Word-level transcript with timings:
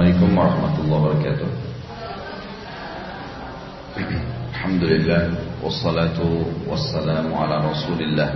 Assalamualaikum 0.00 0.32
warahmatullahi 0.32 1.02
wabarakatuh 1.12 1.50
Alhamdulillah 4.56 5.22
Wassalatu 5.60 6.24
wassalamu 6.64 7.36
ala 7.36 7.68
rasulillah 7.68 8.32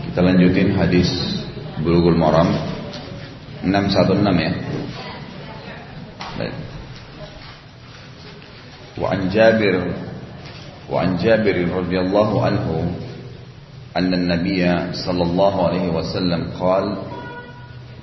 Kita 0.00 0.20
lanjutin 0.24 0.80
hadis 0.80 1.12
Bulughul 1.84 2.16
Maram 2.16 2.56
616 3.60 4.16
ya 4.16 4.52
Baik 6.40 6.54
Wa 8.96 9.06
an 9.12 9.20
Jabir 9.28 9.76
Wa 10.88 11.04
an 11.04 11.20
Jabir 11.20 11.68
radhiyallahu 11.68 12.36
anhu 12.48 12.76
أن 13.98 14.14
النبي 14.14 14.62
صلى 14.94 15.22
الله 15.26 15.54
عليه 15.66 15.86
وسلم 15.90 16.54
قال 16.54 17.17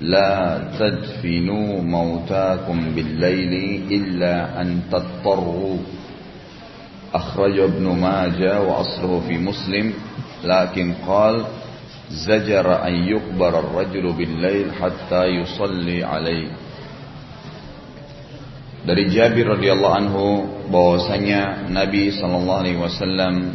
لا 0.01 0.59
تدفنوا 0.79 1.83
موتاكم 1.83 2.79
بالليل 2.95 3.53
إلا 3.93 4.63
أن 4.63 4.81
تضطروا 4.93 5.77
أخرج 7.15 7.59
ابن 7.59 7.85
ماجه 7.85 8.61
وأصله 8.63 9.21
في 9.29 9.39
مسلم 9.39 9.93
لكن 10.45 10.95
قال 11.07 11.45
زجر 12.11 12.87
أن 12.87 12.95
يقبر 12.95 13.59
الرجل 13.59 14.13
بالليل 14.13 14.67
حتى 14.73 15.25
يصلي 15.27 16.05
عليه 16.05 16.49
Dari 18.81 19.13
Jabir 19.13 19.45
radhiyallahu 19.45 19.93
anhu 19.93 20.25
bahwasanya 20.73 21.69
Nabi 21.69 22.09
sallallahu 22.17 22.61
alaihi 22.65 22.81
wasallam 22.81 23.53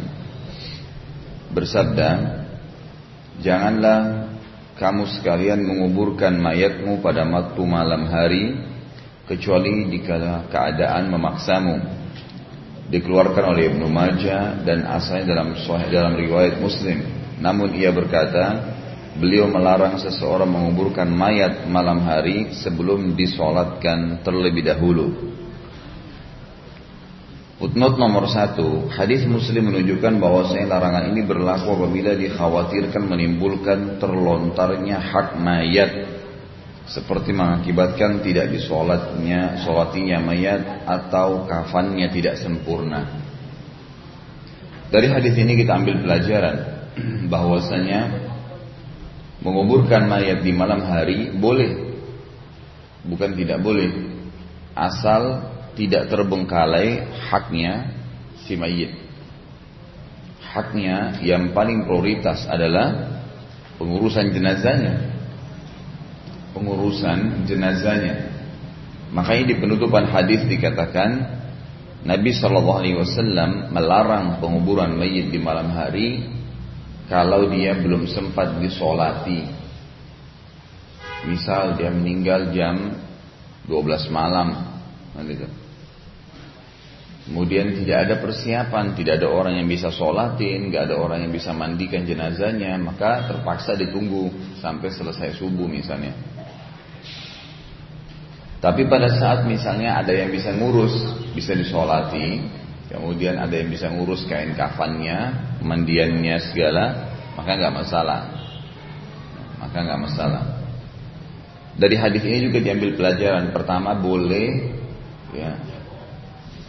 bersabda, 1.50 2.10
"Janganlah 3.42 4.19
kamu 4.81 5.05
sekalian 5.21 5.61
menguburkan 5.61 6.33
mayatmu 6.41 7.05
pada 7.05 7.21
waktu 7.29 7.61
malam 7.61 8.09
hari 8.09 8.57
kecuali 9.29 9.93
di 9.93 10.01
keadaan 10.49 11.13
memaksamu." 11.13 12.01
Dikeluarkan 12.89 13.55
oleh 13.55 13.71
Ibnu 13.71 13.87
Majah 13.87 14.65
dan 14.67 14.83
asalnya 14.83 15.37
dalam 15.37 15.55
sahih 15.55 15.87
dalam 15.87 16.17
riwayat 16.17 16.59
Muslim. 16.59 16.99
Namun 17.39 17.71
ia 17.71 17.87
berkata, 17.87 18.67
beliau 19.15 19.47
melarang 19.47 19.95
seseorang 19.95 20.51
menguburkan 20.51 21.07
mayat 21.07 21.71
malam 21.71 22.03
hari 22.03 22.51
sebelum 22.51 23.15
disolatkan 23.15 24.19
terlebih 24.27 24.67
dahulu. 24.67 25.30
Footnote 27.61 28.01
nomor 28.01 28.25
satu, 28.25 28.89
hadis 28.89 29.21
Muslim 29.29 29.69
menunjukkan 29.69 30.17
bahwasanya 30.17 30.65
larangan 30.65 31.13
ini 31.13 31.21
berlaku 31.21 31.77
apabila 31.77 32.17
dikhawatirkan 32.17 33.05
menimbulkan 33.05 34.01
terlontarnya 34.01 34.97
hak 34.97 35.37
mayat 35.37 36.09
seperti 36.89 37.29
mengakibatkan 37.29 38.25
tidak 38.25 38.49
disolatnya, 38.49 39.61
solatinya 39.61 40.17
mayat 40.25 40.89
atau 40.89 41.45
kafannya 41.45 42.09
tidak 42.09 42.41
sempurna. 42.41 43.05
Dari 44.89 45.13
hadis 45.13 45.37
ini 45.37 45.61
kita 45.61 45.85
ambil 45.85 46.01
pelajaran 46.01 46.57
bahwasanya 47.33 48.25
menguburkan 49.45 50.09
mayat 50.09 50.41
di 50.41 50.49
malam 50.49 50.81
hari 50.81 51.29
boleh, 51.29 51.93
bukan 53.05 53.37
tidak 53.37 53.61
boleh, 53.61 54.17
asal 54.73 55.50
tidak 55.75 56.11
terbengkalai 56.11 57.07
haknya 57.31 57.95
si 58.43 58.59
mayit. 58.59 58.91
Haknya 60.51 61.23
yang 61.23 61.55
paling 61.55 61.87
prioritas 61.87 62.43
adalah 62.49 63.19
pengurusan 63.79 64.35
jenazahnya. 64.35 65.15
Pengurusan 66.51 67.47
jenazahnya. 67.47 68.31
Makanya 69.15 69.43
di 69.47 69.55
penutupan 69.59 70.11
hadis 70.11 70.43
dikatakan 70.47 71.39
Nabi 72.03 72.33
Shallallahu 72.35 72.79
Alaihi 72.81 72.97
Wasallam 72.99 73.71
melarang 73.71 74.41
penguburan 74.43 74.97
mayit 74.97 75.31
di 75.31 75.39
malam 75.39 75.71
hari 75.71 76.27
kalau 77.11 77.51
dia 77.51 77.75
belum 77.75 78.07
sempat 78.07 78.59
disolati. 78.59 79.43
Misal 81.27 81.77
dia 81.77 81.93
meninggal 81.93 82.49
jam 82.49 82.97
12 83.69 84.09
malam, 84.09 84.57
gitu. 85.21 85.60
Kemudian 87.21 87.77
tidak 87.77 87.97
ada 88.09 88.15
persiapan, 88.17 88.97
tidak 88.97 89.21
ada 89.21 89.29
orang 89.29 89.61
yang 89.61 89.69
bisa 89.69 89.93
sholatin, 89.93 90.73
nggak 90.73 90.89
ada 90.89 90.95
orang 90.97 91.21
yang 91.21 91.33
bisa 91.33 91.53
mandikan 91.53 92.01
jenazahnya, 92.01 92.73
maka 92.81 93.29
terpaksa 93.29 93.77
ditunggu 93.77 94.57
sampai 94.57 94.89
selesai 94.89 95.37
subuh 95.37 95.69
misalnya. 95.69 96.17
Tapi 98.61 98.85
pada 98.89 99.09
saat 99.13 99.45
misalnya 99.45 100.01
ada 100.01 100.13
yang 100.13 100.33
bisa 100.33 100.53
ngurus, 100.53 100.93
bisa 101.33 101.53
disolati, 101.53 102.41
kemudian 102.89 103.37
ada 103.37 103.53
yang 103.53 103.69
bisa 103.69 103.89
ngurus 103.89 104.25
kain 104.25 104.57
kafannya, 104.57 105.33
mandiannya 105.61 106.37
segala, 106.49 106.85
maka 107.37 107.57
nggak 107.57 107.73
masalah. 107.73 108.21
Maka 109.61 109.77
nggak 109.77 110.01
masalah. 110.09 110.43
Dari 111.77 111.95
hadis 111.97 112.21
ini 112.25 112.49
juga 112.49 112.61
diambil 112.61 112.97
pelajaran 112.97 113.49
pertama 113.49 113.97
boleh 113.97 114.77
ya, 115.33 115.57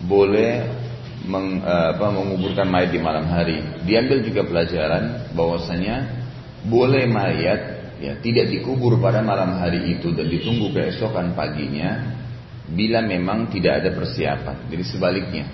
boleh 0.07 0.67
meng, 1.27 1.63
apa, 1.63 2.07
menguburkan 2.11 2.67
mayat 2.67 2.91
di 2.91 3.01
malam 3.03 3.27
hari. 3.31 3.63
Diambil 3.87 4.23
juga 4.27 4.43
pelajaran 4.47 5.35
bahwasanya 5.35 6.23
boleh 6.67 7.07
mayat 7.11 7.61
ya 8.03 8.19
tidak 8.19 8.51
dikubur 8.51 8.99
pada 8.99 9.23
malam 9.23 9.59
hari 9.59 9.95
itu 9.99 10.11
dan 10.15 10.27
ditunggu 10.27 10.75
keesokan 10.75 11.35
paginya 11.39 12.19
bila 12.71 13.03
memang 13.03 13.51
tidak 13.51 13.83
ada 13.83 13.91
persiapan. 13.95 14.57
Jadi 14.71 14.85
sebaliknya. 14.87 15.47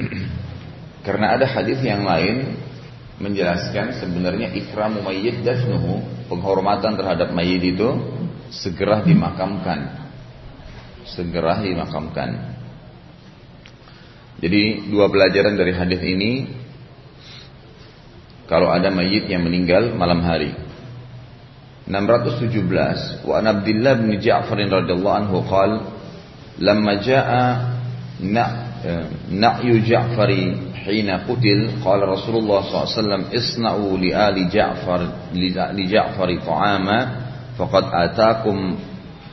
Karena 1.06 1.36
ada 1.36 1.44
hadis 1.44 1.84
yang 1.84 2.04
lain 2.08 2.56
menjelaskan 3.20 4.00
sebenarnya 4.00 4.50
ikramu 4.58 5.04
mayyit 5.04 5.44
dafnuhu, 5.46 6.02
penghormatan 6.26 6.98
terhadap 6.98 7.30
mayit 7.30 7.62
itu 7.62 7.88
segera 8.50 9.04
dimakamkan 9.06 10.03
segera 11.08 11.60
dimakamkan. 11.60 12.30
Jadi 14.40 14.90
dua 14.90 15.08
pelajaran 15.08 15.54
dari 15.56 15.72
hadis 15.72 16.00
ini 16.02 16.32
kalau 18.44 18.68
ada 18.68 18.92
mayit 18.92 19.24
yang 19.30 19.46
meninggal 19.46 19.96
malam 19.96 20.20
hari. 20.20 20.52
617 21.84 23.28
wa 23.28 23.34
an 23.40 23.44
Abdullah 23.44 24.00
bin 24.00 24.16
Ja'far 24.16 24.56
radhiyallahu 24.56 25.18
anhu 25.20 25.44
qal 25.44 25.70
lamma 26.56 26.96
ja'a 26.96 27.44
na 28.24 28.44
na'yu 29.28 29.84
Ja'fari 29.84 30.72
hina 30.84 31.28
qutil 31.28 31.80
qala 31.84 32.08
Rasulullah 32.08 32.64
SAW 32.64 33.32
isna'u 33.32 34.00
li 34.00 34.16
ali 34.16 34.48
Ja'far 34.48 35.32
li 35.36 35.84
Ja'fari 35.88 36.40
ta'ama 36.40 36.98
faqad 37.56 37.84
atakum 37.92 38.76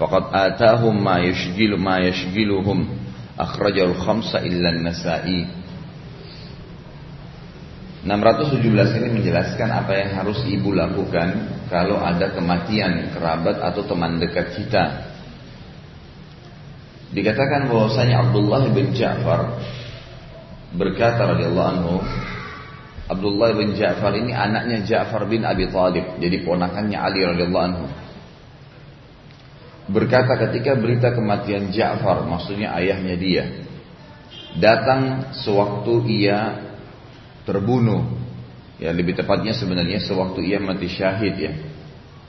faqad 0.01 0.33
atahum 0.33 0.97
ma 0.97 1.21
yashghilu 1.21 1.77
ma 1.77 2.01
yashghiluhum 2.01 2.89
akhrajal 3.37 3.93
khamsa 4.01 4.41
illa 4.41 4.73
an-nasa'i 4.73 5.61
617 8.01 8.97
ini 8.97 9.21
menjelaskan 9.21 9.69
apa 9.69 9.93
yang 9.93 10.09
harus 10.17 10.41
ibu 10.49 10.73
lakukan 10.73 11.61
kalau 11.69 12.01
ada 12.01 12.33
kematian 12.33 13.13
kerabat 13.13 13.61
atau 13.61 13.85
teman 13.85 14.17
dekat 14.17 14.57
kita. 14.57 15.13
Dikatakan 17.13 17.69
bahwasanya 17.69 18.25
Abdullah 18.25 18.73
bin 18.73 18.97
Ja'far 18.97 19.53
berkata 20.73 21.29
radhiyallahu 21.29 21.69
anhu 21.77 21.95
Abdullah 23.05 23.53
bin 23.53 23.77
Ja'far 23.77 24.17
ini 24.17 24.33
anaknya 24.33 24.81
Ja'far 24.81 25.29
bin 25.29 25.45
Abi 25.45 25.69
Thalib, 25.69 26.17
jadi 26.17 26.41
ponakannya 26.41 26.97
Ali 26.97 27.21
radhiyallahu 27.21 27.67
anhu 27.69 27.85
berkata 29.89 30.37
ketika 30.37 30.77
berita 30.77 31.09
kematian 31.15 31.73
Ja'far, 31.73 32.27
maksudnya 32.27 32.75
ayahnya 32.77 33.15
dia, 33.17 33.45
datang 34.59 35.33
sewaktu 35.41 36.05
ia 36.11 36.39
terbunuh. 37.47 38.19
Ya 38.81 38.89
lebih 38.89 39.13
tepatnya 39.13 39.53
sebenarnya 39.53 40.01
sewaktu 40.01 40.41
ia 40.41 40.57
mati 40.57 40.89
syahid 40.89 41.35
ya. 41.37 41.53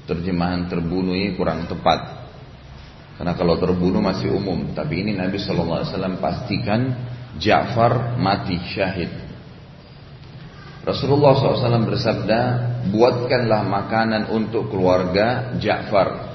Terjemahan 0.05 0.69
terbunuh 0.69 1.17
ini 1.17 1.33
kurang 1.33 1.65
tepat. 1.65 2.29
Karena 3.17 3.33
kalau 3.39 3.57
terbunuh 3.57 4.05
masih 4.05 4.35
umum, 4.35 4.77
tapi 4.77 5.01
ini 5.01 5.17
Nabi 5.17 5.41
SAW 5.41 6.21
pastikan 6.21 6.93
Ja'far 7.41 8.21
mati 8.21 8.61
syahid. 8.73 9.09
Rasulullah 10.83 11.39
SAW 11.39 11.87
bersabda, 11.87 12.41
buatkanlah 12.91 13.63
makanan 13.63 14.23
untuk 14.35 14.69
keluarga 14.69 15.55
Ja'far 15.57 16.32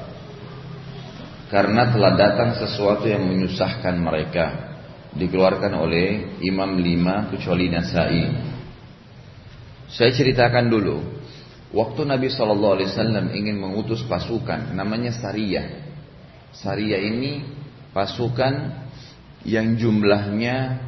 karena 1.48 1.92
telah 1.96 2.14
datang 2.20 2.60
sesuatu 2.60 3.08
yang 3.08 3.24
menyusahkan 3.24 3.96
mereka 3.96 4.46
dikeluarkan 5.16 5.74
oleh 5.80 6.40
Imam 6.44 6.76
lima 6.78 7.32
kecuali 7.32 7.72
Nasai. 7.72 8.26
Saya 9.88 10.12
ceritakan 10.12 10.68
dulu. 10.68 10.98
Waktu 11.72 12.08
Nabi 12.08 12.32
Wasallam 12.32 13.32
ingin 13.36 13.60
mengutus 13.60 14.04
pasukan, 14.08 14.72
namanya 14.72 15.12
Sariyah. 15.16 15.68
Sariyah 16.56 17.02
ini 17.04 17.44
pasukan 17.92 18.88
yang 19.44 19.76
jumlahnya 19.76 20.80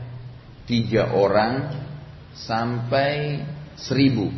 tiga 0.68 1.16
orang 1.16 1.84
sampai 2.36 3.44
seribu. 3.76 4.32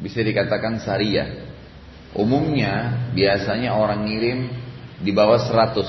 Bisa 0.00 0.20
dikatakan 0.20 0.80
Sariyah. 0.84 1.48
Umumnya 2.16 3.08
biasanya 3.12 3.76
orang 3.76 4.08
ngirim 4.08 4.67
di 4.98 5.10
bawah 5.14 5.38
seratus. 5.42 5.88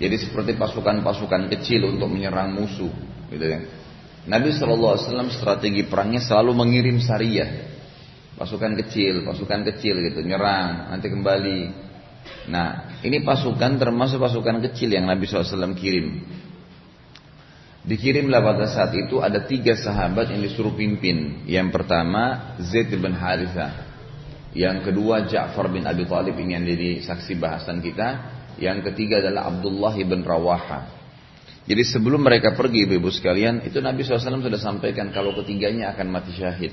Jadi 0.00 0.16
seperti 0.18 0.58
pasukan-pasukan 0.58 1.46
kecil 1.54 1.86
untuk 1.86 2.10
menyerang 2.10 2.50
musuh, 2.50 2.90
gitu 3.30 3.46
kan. 3.46 3.62
Nabi 4.24 4.50
SAW 4.56 5.30
strategi 5.30 5.84
perangnya 5.86 6.18
selalu 6.24 6.56
mengirim 6.56 6.98
Sariyah, 6.98 7.50
pasukan 8.34 8.74
kecil, 8.82 9.22
pasukan 9.22 9.62
kecil 9.70 10.00
gitu, 10.00 10.24
nyerang, 10.24 10.90
nanti 10.90 11.06
kembali. 11.12 11.60
Nah, 12.48 12.98
ini 13.04 13.20
pasukan 13.20 13.76
termasuk 13.76 14.18
pasukan 14.18 14.64
kecil 14.64 14.96
yang 14.96 15.06
Nabi 15.06 15.28
SAW 15.28 15.76
kirim. 15.76 16.24
Dikirimlah 17.84 18.40
pada 18.40 18.64
saat 18.64 18.96
itu 18.96 19.20
ada 19.20 19.44
tiga 19.44 19.76
sahabat 19.76 20.32
yang 20.32 20.40
disuruh 20.40 20.72
pimpin. 20.72 21.44
Yang 21.44 21.68
pertama 21.76 22.56
Zaid 22.64 22.88
bin 22.88 23.12
Harithah. 23.12 23.93
Yang 24.54 24.90
kedua 24.90 25.26
Ja'far 25.26 25.66
bin 25.66 25.82
Abi 25.82 26.06
Thalib 26.06 26.38
ini 26.38 26.54
yang 26.54 26.62
jadi 26.62 27.02
saksi 27.02 27.34
bahasan 27.42 27.82
kita. 27.82 28.08
Yang 28.62 28.90
ketiga 28.90 29.18
adalah 29.18 29.50
Abdullah 29.50 29.98
bin 29.98 30.22
Rawaha. 30.22 30.86
Jadi 31.66 31.82
sebelum 31.82 32.22
mereka 32.22 32.54
pergi 32.54 32.86
ibu-ibu 32.86 33.10
sekalian, 33.10 33.66
itu 33.66 33.82
Nabi 33.82 34.06
SAW 34.06 34.38
sudah 34.38 34.60
sampaikan 34.62 35.10
kalau 35.10 35.34
ketiganya 35.34 35.90
akan 35.96 36.06
mati 36.06 36.30
syahid. 36.36 36.70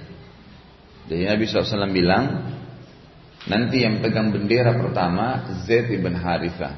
Jadi 1.09 1.23
Nabi 1.25 1.43
SAW 1.49 1.89
bilang, 1.89 2.53
nanti 3.49 3.81
yang 3.81 4.03
pegang 4.03 4.29
bendera 4.29 4.77
pertama 4.77 5.57
Zaid 5.65 5.89
bin 5.89 6.13
Harithah. 6.13 6.77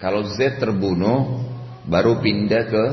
Kalau 0.00 0.24
Zaid 0.24 0.56
terbunuh, 0.56 1.44
baru 1.84 2.22
pindah 2.24 2.64
ke 2.64 2.84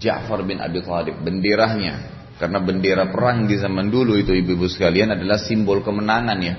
Ja'far 0.00 0.42
bin 0.42 0.58
Abi 0.58 0.82
Thalib, 0.82 1.22
benderanya. 1.22 2.17
Karena 2.38 2.62
bendera 2.62 3.10
perang 3.10 3.50
di 3.50 3.58
zaman 3.58 3.90
dulu 3.90 4.14
itu 4.14 4.30
ibu-ibu 4.30 4.70
sekalian 4.70 5.18
adalah 5.18 5.42
simbol 5.42 5.82
kemenangan 5.82 6.38
ya. 6.38 6.54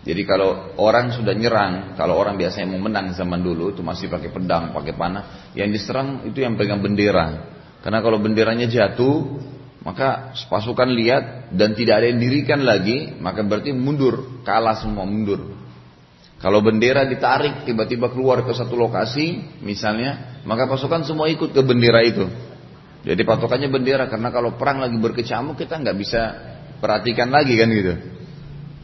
Jadi 0.00 0.22
kalau 0.24 0.74
orang 0.80 1.12
sudah 1.14 1.36
nyerang, 1.36 1.94
kalau 1.94 2.16
orang 2.16 2.34
biasanya 2.34 2.72
mau 2.74 2.80
menang 2.82 3.14
zaman 3.14 3.38
dulu 3.38 3.70
itu 3.70 3.84
masih 3.84 4.10
pakai 4.10 4.32
pedang, 4.32 4.74
pakai 4.74 4.96
panah, 4.96 5.52
yang 5.54 5.70
diserang 5.70 6.26
itu 6.26 6.42
yang 6.42 6.58
pegang 6.58 6.82
bendera. 6.82 7.52
Karena 7.84 8.00
kalau 8.00 8.18
benderanya 8.18 8.64
jatuh, 8.64 9.38
maka 9.84 10.32
pasukan 10.48 10.88
lihat 10.88 11.52
dan 11.52 11.76
tidak 11.76 12.00
ada 12.00 12.06
yang 12.10 12.20
dirikan 12.20 12.60
lagi, 12.64 13.12
maka 13.20 13.44
berarti 13.44 13.76
mundur, 13.76 14.42
kalah 14.42 14.80
semua 14.80 15.04
mundur. 15.04 15.52
Kalau 16.40 16.64
bendera 16.64 17.04
ditarik 17.04 17.68
tiba-tiba 17.68 18.08
keluar 18.08 18.40
ke 18.40 18.52
satu 18.56 18.72
lokasi, 18.72 19.60
misalnya, 19.60 20.40
maka 20.48 20.64
pasukan 20.64 21.04
semua 21.04 21.28
ikut 21.28 21.52
ke 21.52 21.60
bendera 21.60 22.00
itu. 22.00 22.24
Jadi 23.00 23.22
patokannya 23.24 23.72
bendera 23.72 24.04
karena 24.12 24.28
kalau 24.28 24.60
perang 24.60 24.84
lagi 24.84 24.96
berkecamuk 25.00 25.56
kita 25.56 25.80
nggak 25.80 25.96
bisa 25.96 26.20
perhatikan 26.84 27.32
lagi 27.32 27.56
kan 27.56 27.68
gitu. 27.72 27.94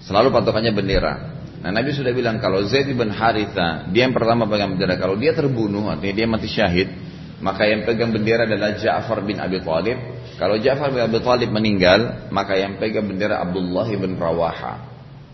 Selalu 0.08 0.32
patokannya 0.32 0.72
bendera. 0.72 1.36
Nah 1.60 1.70
Nabi 1.72 1.92
sudah 1.92 2.12
bilang 2.16 2.40
kalau 2.40 2.64
Zaid 2.64 2.88
bin 2.88 3.12
Haritha 3.12 3.88
dia 3.92 4.08
yang 4.08 4.16
pertama 4.16 4.48
pegang 4.48 4.72
bendera. 4.72 4.96
Kalau 4.96 5.20
dia 5.20 5.36
terbunuh 5.36 5.92
artinya 5.92 6.14
dia 6.16 6.26
mati 6.28 6.48
syahid, 6.48 6.88
maka 7.44 7.68
yang 7.68 7.84
pegang 7.84 8.12
bendera 8.12 8.48
adalah 8.48 8.80
Ja'far 8.80 9.20
bin 9.20 9.36
Abi 9.36 9.60
Thalib. 9.60 9.98
Kalau 10.40 10.56
Ja'far 10.56 10.88
bin 10.92 11.00
Abi 11.04 11.18
Thalib 11.20 11.50
meninggal, 11.52 12.28
maka 12.32 12.56
yang 12.56 12.80
pegang 12.80 13.04
bendera 13.04 13.44
Abdullah 13.44 13.88
bin 13.92 14.16
Rawaha. 14.16 14.74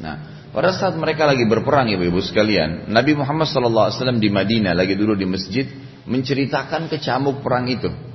Nah, 0.02 0.14
pada 0.50 0.74
saat 0.74 0.98
mereka 0.98 1.24
lagi 1.24 1.46
berperang 1.46 1.86
ibu-ibu 1.94 2.18
sekalian, 2.18 2.90
Nabi 2.90 3.14
Muhammad 3.14 3.46
SAW 3.46 4.18
di 4.18 4.28
Madinah 4.28 4.74
lagi 4.74 4.98
dulu 4.98 5.14
di 5.14 5.24
masjid 5.24 5.64
menceritakan 6.04 6.90
kecamuk 6.90 7.40
perang 7.40 7.70
itu. 7.70 8.11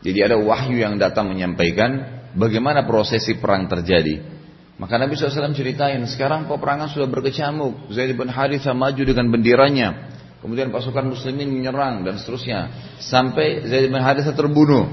Jadi 0.00 0.18
ada 0.24 0.36
wahyu 0.40 0.80
yang 0.80 0.96
datang 0.96 1.28
menyampaikan 1.28 2.24
bagaimana 2.32 2.88
prosesi 2.88 3.36
perang 3.36 3.68
terjadi. 3.68 4.40
Maka 4.80 4.96
Nabi 4.96 5.12
SAW 5.12 5.52
ceritain, 5.52 6.00
sekarang 6.08 6.48
peperangan 6.48 6.88
sudah 6.88 7.04
berkecamuk. 7.04 7.92
Zaid 7.92 8.16
bin 8.16 8.32
Harithah 8.32 8.72
maju 8.72 9.02
dengan 9.04 9.28
benderanya. 9.28 10.08
Kemudian 10.40 10.72
pasukan 10.72 11.04
muslimin 11.04 11.52
menyerang 11.52 12.00
dan 12.00 12.16
seterusnya. 12.16 12.72
Sampai 12.96 13.68
Zaid 13.68 13.92
bin 13.92 14.00
Harithah 14.00 14.32
terbunuh. 14.32 14.88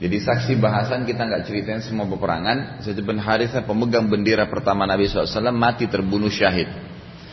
Jadi 0.00 0.16
saksi 0.20 0.52
bahasan 0.60 1.08
kita 1.08 1.24
nggak 1.24 1.48
ceritain 1.48 1.80
semua 1.80 2.04
peperangan. 2.04 2.84
Zaid 2.84 3.00
bin 3.00 3.16
Harithah 3.16 3.64
pemegang 3.64 4.12
bendera 4.12 4.44
pertama 4.52 4.84
Nabi 4.84 5.08
SAW 5.08 5.48
mati 5.48 5.88
terbunuh 5.88 6.28
syahid. 6.28 6.68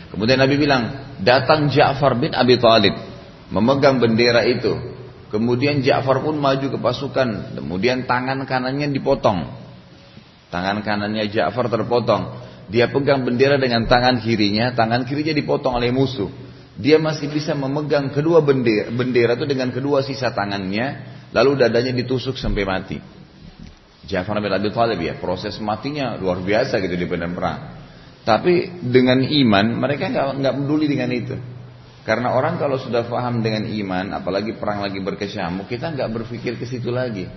Kemudian 0.07 0.39
Nabi 0.39 0.55
bilang, 0.55 0.83
datang 1.19 1.67
Ja'far 1.67 2.15
bin 2.15 2.31
Abi 2.31 2.55
Thalib 2.63 2.95
memegang 3.51 3.99
bendera 3.99 4.47
itu. 4.47 4.96
Kemudian 5.27 5.83
Ja'far 5.83 6.23
pun 6.23 6.39
maju 6.39 6.67
ke 6.71 6.79
pasukan. 6.79 7.59
Kemudian 7.59 8.07
tangan 8.07 8.47
kanannya 8.47 8.91
dipotong. 8.95 9.47
Tangan 10.47 10.79
kanannya 10.81 11.27
Ja'far 11.27 11.67
terpotong. 11.67 12.47
Dia 12.67 12.91
pegang 12.91 13.27
bendera 13.27 13.59
dengan 13.59 13.87
tangan 13.87 14.23
kirinya. 14.23 14.71
Tangan 14.71 15.03
kirinya 15.03 15.35
dipotong 15.35 15.79
oleh 15.79 15.91
musuh. 15.91 16.31
Dia 16.77 17.01
masih 17.01 17.33
bisa 17.33 17.57
memegang 17.57 18.13
kedua 18.13 18.45
bendera, 18.45 18.93
bendera 18.93 19.33
itu 19.33 19.49
dengan 19.49 19.73
kedua 19.73 20.05
sisa 20.05 20.29
tangannya 20.29 21.17
Lalu 21.35 21.59
dadanya 21.59 21.91
ditusuk 21.91 22.39
sampai 22.39 22.63
mati. 22.63 22.97
Ja'far 24.07 24.39
bin 24.39 24.51
Abi 24.55 24.71
Thalib 24.71 24.99
ya, 25.03 25.19
proses 25.19 25.59
matinya 25.59 26.15
luar 26.15 26.39
biasa 26.39 26.79
gitu 26.79 26.95
di 26.95 27.03
perang. 27.03 27.75
Tapi 28.23 28.79
dengan 28.79 29.19
iman 29.19 29.65
mereka 29.75 30.07
nggak 30.11 30.53
peduli 30.63 30.87
dengan 30.87 31.11
itu. 31.11 31.35
Karena 32.07 32.31
orang 32.31 32.55
kalau 32.55 32.79
sudah 32.79 33.03
paham 33.03 33.43
dengan 33.43 33.67
iman, 33.67 34.15
apalagi 34.15 34.55
perang 34.55 34.79
lagi 34.79 35.03
berkecamuk, 35.03 35.67
kita 35.67 35.91
nggak 35.91 36.07
berpikir 36.07 36.55
ke 36.55 36.63
situ 36.63 36.87
lagi. 36.87 37.27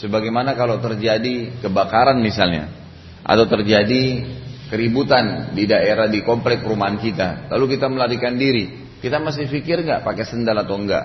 Sebagaimana 0.00 0.56
kalau 0.56 0.80
terjadi 0.80 1.60
kebakaran 1.60 2.16
misalnya, 2.24 2.72
atau 3.20 3.44
terjadi 3.44 4.24
keributan 4.72 5.52
di 5.52 5.68
daerah 5.68 6.08
di 6.08 6.24
komplek 6.24 6.64
perumahan 6.64 6.96
kita, 6.96 7.52
lalu 7.52 7.76
kita 7.76 7.92
melarikan 7.92 8.32
diri, 8.32 8.96
kita 9.04 9.20
masih 9.20 9.44
pikir 9.52 9.84
nggak 9.84 10.08
pakai 10.08 10.24
sendal 10.24 10.56
atau 10.64 10.80
enggak? 10.80 11.04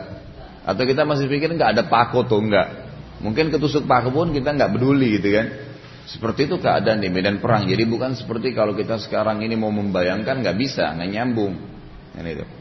Atau 0.63 0.87
kita 0.87 1.03
masih 1.03 1.27
pikir 1.27 1.51
nggak 1.59 1.75
ada 1.75 1.83
paku 1.91 2.23
tuh 2.23 2.39
enggak. 2.39 2.87
Mungkin 3.19 3.51
ketusuk 3.51 3.83
paku 3.83 4.15
pun 4.15 4.31
kita 4.31 4.55
nggak 4.55 4.71
peduli 4.71 5.19
gitu 5.19 5.35
kan. 5.35 5.47
Seperti 6.07 6.47
itu 6.47 6.55
keadaan 6.63 7.03
di 7.03 7.11
medan 7.11 7.43
perang. 7.43 7.67
Jadi 7.67 7.83
bukan 7.83 8.15
seperti 8.15 8.55
kalau 8.55 8.71
kita 8.71 8.95
sekarang 8.95 9.43
ini 9.43 9.59
mau 9.59 9.75
membayangkan 9.75 10.39
nggak 10.39 10.55
bisa, 10.55 10.95
nggak 10.95 11.09
nyambung. 11.11 11.51
Kan 12.15 12.23
itu. 12.23 12.56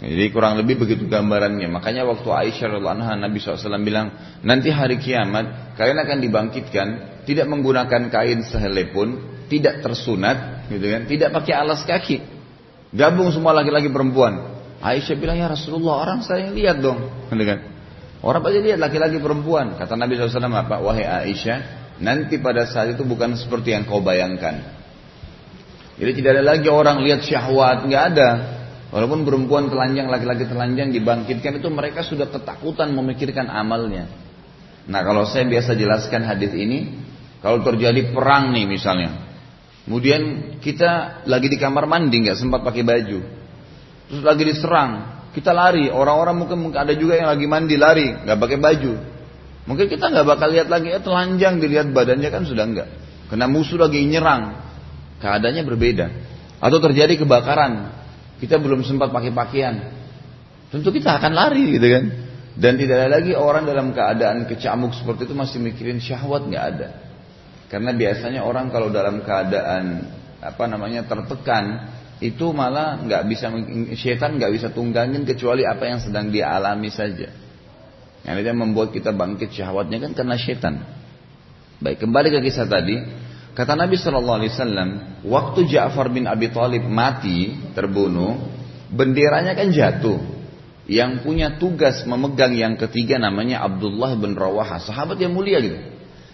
Jadi 0.00 0.32
kurang 0.32 0.56
lebih 0.56 0.80
begitu 0.80 1.04
gambarannya. 1.04 1.68
Makanya 1.68 2.08
waktu 2.08 2.24
Aisyah 2.24 2.72
radhiallahu 2.72 2.96
anha 3.04 3.20
Nabi 3.20 3.36
SAW 3.36 3.84
bilang, 3.84 4.16
nanti 4.40 4.72
hari 4.72 4.96
kiamat 4.96 5.76
kalian 5.76 6.00
akan 6.00 6.18
dibangkitkan 6.24 6.88
tidak 7.28 7.46
menggunakan 7.52 8.08
kain 8.08 8.40
sehelai 8.42 8.90
pun, 8.96 9.20
tidak 9.52 9.84
tersunat, 9.84 10.66
gitu 10.72 10.86
kan, 10.88 11.04
tidak 11.04 11.28
pakai 11.36 11.52
alas 11.52 11.84
kaki, 11.84 12.24
gabung 12.96 13.28
semua 13.28 13.52
laki-laki 13.52 13.92
perempuan. 13.92 14.56
Aisyah 14.80 15.16
bilang 15.20 15.36
ya 15.36 15.52
Rasulullah 15.52 16.00
orang 16.00 16.24
saya 16.24 16.48
lihat 16.48 16.80
dong, 16.80 17.28
gitu 17.28 17.44
kan? 17.44 17.58
Orang 18.24 18.40
pasti 18.40 18.60
lihat 18.64 18.80
laki-laki 18.80 19.16
perempuan. 19.20 19.76
Kata 19.76 19.96
Nabi 19.96 20.16
SAW 20.16 20.48
apa? 20.48 20.80
Wahai 20.80 21.04
Aisyah, 21.04 21.58
nanti 22.00 22.40
pada 22.40 22.64
saat 22.64 22.96
itu 22.96 23.04
bukan 23.04 23.36
seperti 23.36 23.76
yang 23.76 23.84
kau 23.84 24.00
bayangkan. 24.00 24.80
Jadi 26.00 26.10
tidak 26.16 26.40
ada 26.40 26.44
lagi 26.56 26.68
orang 26.72 27.04
lihat 27.04 27.20
syahwat, 27.20 27.84
nggak 27.84 28.04
ada. 28.16 28.28
Walaupun 28.90 29.22
perempuan 29.22 29.70
telanjang, 29.70 30.10
laki-laki 30.10 30.50
telanjang 30.50 30.90
dibangkitkan 30.90 31.62
itu 31.62 31.68
mereka 31.70 32.02
sudah 32.02 32.26
ketakutan 32.26 32.90
memikirkan 32.90 33.46
amalnya. 33.46 34.10
Nah 34.90 35.06
kalau 35.06 35.22
saya 35.30 35.46
biasa 35.46 35.78
jelaskan 35.78 36.26
hadis 36.26 36.50
ini, 36.50 36.98
kalau 37.38 37.62
terjadi 37.62 38.10
perang 38.10 38.50
nih 38.50 38.66
misalnya, 38.66 39.30
kemudian 39.86 40.22
kita 40.58 41.22
lagi 41.30 41.46
di 41.46 41.54
kamar 41.54 41.86
mandi 41.86 42.18
nggak 42.26 42.34
sempat 42.34 42.66
pakai 42.66 42.82
baju, 42.82 43.18
terus 44.10 44.22
lagi 44.26 44.42
diserang, 44.42 45.22
kita 45.38 45.54
lari. 45.54 45.86
Orang-orang 45.86 46.34
mungkin 46.42 46.74
ada 46.74 46.90
juga 46.90 47.14
yang 47.14 47.30
lagi 47.30 47.46
mandi 47.46 47.78
lari, 47.78 48.10
nggak 48.26 48.38
pakai 48.42 48.58
baju. 48.58 48.92
Mungkin 49.70 49.86
kita 49.86 50.10
nggak 50.10 50.26
bakal 50.26 50.50
lihat 50.50 50.66
lagi, 50.66 50.90
eh 50.90 50.98
telanjang 50.98 51.62
dilihat 51.62 51.94
badannya 51.94 52.26
kan 52.26 52.42
sudah 52.42 52.66
nggak. 52.66 52.88
Kena 53.30 53.46
musuh 53.46 53.78
lagi 53.78 54.02
nyerang, 54.02 54.58
keadaannya 55.22 55.62
berbeda. 55.62 56.06
Atau 56.58 56.82
terjadi 56.82 57.14
kebakaran, 57.22 57.99
kita 58.40 58.56
belum 58.56 58.80
sempat 58.82 59.12
pakai 59.12 59.30
pakaian, 59.36 59.74
tentu 60.72 60.88
kita 60.90 61.20
akan 61.20 61.32
lari 61.36 61.76
gitu 61.76 61.86
kan. 61.86 62.04
Dan 62.60 62.76
tidak 62.76 63.06
ada 63.06 63.20
lagi 63.20 63.32
orang 63.32 63.64
dalam 63.64 63.94
keadaan 63.94 64.44
kecamuk 64.44 64.92
seperti 64.92 65.30
itu 65.30 65.34
masih 65.38 65.62
mikirin 65.62 66.02
syahwat 66.02 66.44
nggak 66.50 66.64
ada. 66.76 66.88
Karena 67.70 67.94
biasanya 67.94 68.42
orang 68.42 68.68
kalau 68.74 68.90
dalam 68.90 69.22
keadaan 69.22 70.10
apa 70.42 70.64
namanya 70.66 71.06
tertekan 71.06 71.94
itu 72.18 72.50
malah 72.50 73.00
nggak 73.00 73.22
bisa 73.30 73.48
setan 73.96 74.36
nggak 74.36 74.52
bisa 74.52 74.68
tunggangin 74.74 75.22
kecuali 75.24 75.64
apa 75.64 75.88
yang 75.88 76.00
sedang 76.02 76.28
dia 76.28 76.50
alami 76.50 76.90
saja. 76.90 77.30
Yang 78.26 78.56
membuat 78.56 78.92
kita 78.92 79.14
bangkit 79.14 79.54
syahwatnya 79.54 80.02
kan 80.02 80.12
karena 80.12 80.36
setan. 80.36 80.84
Baik 81.80 82.04
kembali 82.04 82.28
ke 82.28 82.38
kisah 82.44 82.68
tadi. 82.68 83.00
Kata 83.50 83.74
Nabi 83.74 83.98
Shallallahu 83.98 84.38
Alaihi 84.40 84.52
Wasallam, 84.54 84.88
waktu 85.26 85.66
Ja'far 85.66 86.06
bin 86.14 86.30
Abi 86.30 86.54
Thalib 86.54 86.86
mati 86.86 87.58
terbunuh, 87.74 88.38
benderanya 88.90 89.58
kan 89.58 89.74
jatuh. 89.74 90.38
Yang 90.90 91.22
punya 91.22 91.54
tugas 91.54 92.02
memegang 92.02 92.50
yang 92.50 92.74
ketiga 92.74 93.14
namanya 93.14 93.62
Abdullah 93.62 94.18
bin 94.18 94.34
Rawaha, 94.34 94.82
sahabat 94.82 95.22
yang 95.22 95.30
mulia 95.34 95.62
gitu. 95.62 95.78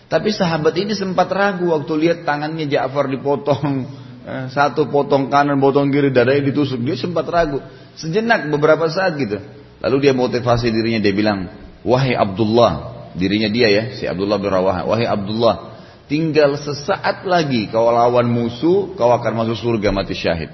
Tapi 0.06 0.32
sahabat 0.32 0.72
ini 0.80 0.94
sempat 0.96 1.28
ragu 1.28 1.74
waktu 1.74 1.92
lihat 1.98 2.18
tangannya 2.24 2.64
Ja'far 2.64 3.10
dipotong, 3.10 3.84
eh, 4.30 4.44
satu 4.48 4.88
potong 4.88 5.28
kanan, 5.28 5.60
potong 5.60 5.92
kiri, 5.92 6.08
dadanya 6.08 6.46
ditusuk. 6.52 6.80
Dia 6.84 6.96
sempat 6.96 7.28
ragu, 7.28 7.60
sejenak 8.00 8.48
beberapa 8.48 8.88
saat 8.88 9.18
gitu. 9.20 9.40
Lalu 9.82 9.96
dia 10.08 10.12
motivasi 10.16 10.72
dirinya, 10.72 11.04
dia 11.04 11.12
bilang, 11.12 11.52
wahai 11.84 12.16
Abdullah, 12.16 13.04
dirinya 13.12 13.52
dia 13.52 13.68
ya, 13.68 13.84
si 13.92 14.08
Abdullah 14.08 14.40
bin 14.40 14.48
Rawaha, 14.48 14.88
wahai 14.88 15.04
Abdullah, 15.04 15.75
tinggal 16.06 16.58
sesaat 16.58 17.26
lagi 17.26 17.70
kau 17.70 17.90
lawan 17.90 18.26
musuh, 18.30 18.94
kau 18.94 19.10
akan 19.10 19.32
masuk 19.44 19.56
surga 19.58 19.90
mati 19.90 20.14
syahid. 20.14 20.50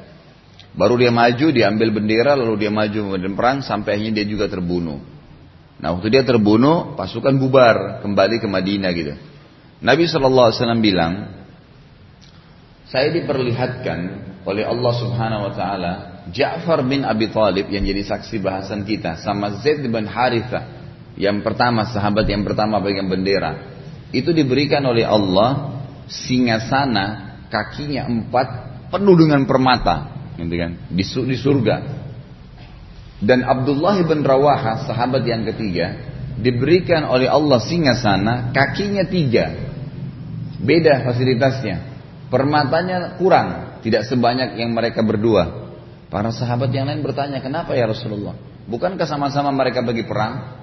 Baru 0.73 0.97
dia 0.97 1.13
maju, 1.13 1.53
diambil 1.53 1.93
bendera, 1.93 2.33
lalu 2.33 2.65
dia 2.65 2.73
maju 2.73 3.21
dan 3.21 3.33
perang 3.37 3.59
sampai 3.61 4.01
akhirnya 4.01 4.25
dia 4.25 4.27
juga 4.27 4.49
terbunuh. 4.49 5.05
Nah 5.77 5.93
waktu 5.93 6.09
dia 6.09 6.25
terbunuh, 6.25 6.97
pasukan 6.97 7.37
bubar 7.37 8.01
kembali 8.01 8.41
ke 8.41 8.49
Madinah 8.49 8.91
gitu. 8.97 9.15
Nabi 9.85 10.09
SAW 10.09 10.55
bilang, 10.81 11.29
saya 12.89 13.13
diperlihatkan 13.13 13.99
oleh 14.45 14.65
Allah 14.65 14.93
Subhanahu 14.97 15.43
Wa 15.49 15.53
Taala 15.53 15.93
Ja'far 16.31 16.87
bin 16.87 17.03
Abi 17.03 17.33
Thalib 17.33 17.67
yang 17.73 17.83
jadi 17.83 18.05
saksi 18.05 18.39
bahasan 18.39 18.87
kita 18.87 19.19
sama 19.19 19.59
Zaid 19.59 19.83
bin 19.83 20.07
Haritha 20.07 20.85
yang 21.19 21.43
pertama 21.43 21.89
sahabat 21.89 22.29
yang 22.31 22.47
pertama 22.47 22.79
pegang 22.79 23.11
bendera 23.11 23.72
itu 24.13 24.31
diberikan 24.31 24.85
oleh 24.85 25.09
Allah 25.09 25.81
singa 26.07 26.61
sana 26.69 27.05
kakinya 27.49 28.07
empat 28.07 28.47
penuh 28.93 29.17
dengan 29.17 29.49
permata. 29.49 30.13
Gitu 30.37 30.55
kan? 30.57 30.73
Di, 30.93 31.05
di 31.05 31.37
surga. 31.37 31.77
Dan 33.23 33.47
Abdullah 33.47 33.97
bin 34.05 34.21
Rawaha 34.21 34.85
sahabat 34.85 35.25
yang 35.25 35.49
ketiga 35.49 36.13
diberikan 36.37 37.09
oleh 37.09 37.29
Allah 37.29 37.59
singa 37.65 37.97
sana 37.97 38.53
kakinya 38.53 39.09
tiga. 39.09 39.53
Beda 40.63 41.03
fasilitasnya. 41.03 41.91
Permatanya 42.29 43.19
kurang 43.21 43.81
tidak 43.85 44.09
sebanyak 44.09 44.57
yang 44.57 44.73
mereka 44.73 45.05
berdua. 45.05 45.75
Para 46.13 46.29
sahabat 46.29 46.69
yang 46.73 46.89
lain 46.89 47.01
bertanya 47.01 47.41
kenapa 47.41 47.73
ya 47.73 47.89
Rasulullah? 47.89 48.37
Bukankah 48.69 49.09
sama-sama 49.09 49.51
mereka 49.51 49.81
bagi 49.81 50.05
perang 50.05 50.62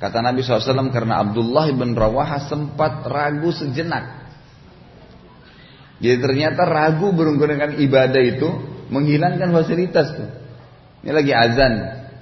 kata 0.00 0.24
Nabi 0.24 0.40
SAW 0.40 0.88
karena 0.88 1.20
Abdullah 1.20 1.68
bin 1.76 1.92
Rawaha 1.92 2.48
sempat 2.48 3.04
ragu 3.04 3.52
sejenak 3.52 4.20
jadi 6.00 6.16
ternyata 6.16 6.64
ragu 6.64 7.12
berhubungan 7.12 7.76
ibadah 7.76 8.22
itu 8.24 8.48
menghilangkan 8.88 9.52
fasilitas 9.52 10.16
tuh. 10.16 10.28
Ini 11.04 11.12
lagi 11.12 11.32
azan, 11.32 11.72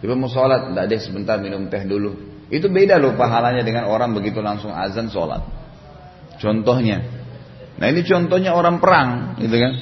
tiba 0.02 0.18
mau 0.18 0.26
sholat, 0.26 0.70
tidak 0.70 0.82
ada 0.90 0.96
sebentar 0.98 1.36
minum 1.38 1.70
teh 1.70 1.86
dulu. 1.86 2.42
Itu 2.50 2.66
beda 2.70 2.98
loh 2.98 3.14
pahalanya 3.14 3.62
dengan 3.62 3.86
orang 3.86 4.14
begitu 4.18 4.42
langsung 4.42 4.74
azan 4.74 5.10
sholat. 5.14 5.46
Contohnya, 6.42 7.02
nah 7.78 7.86
ini 7.90 8.02
contohnya 8.02 8.54
orang 8.54 8.78
perang, 8.82 9.38
gitu 9.42 9.56
kan? 9.58 9.72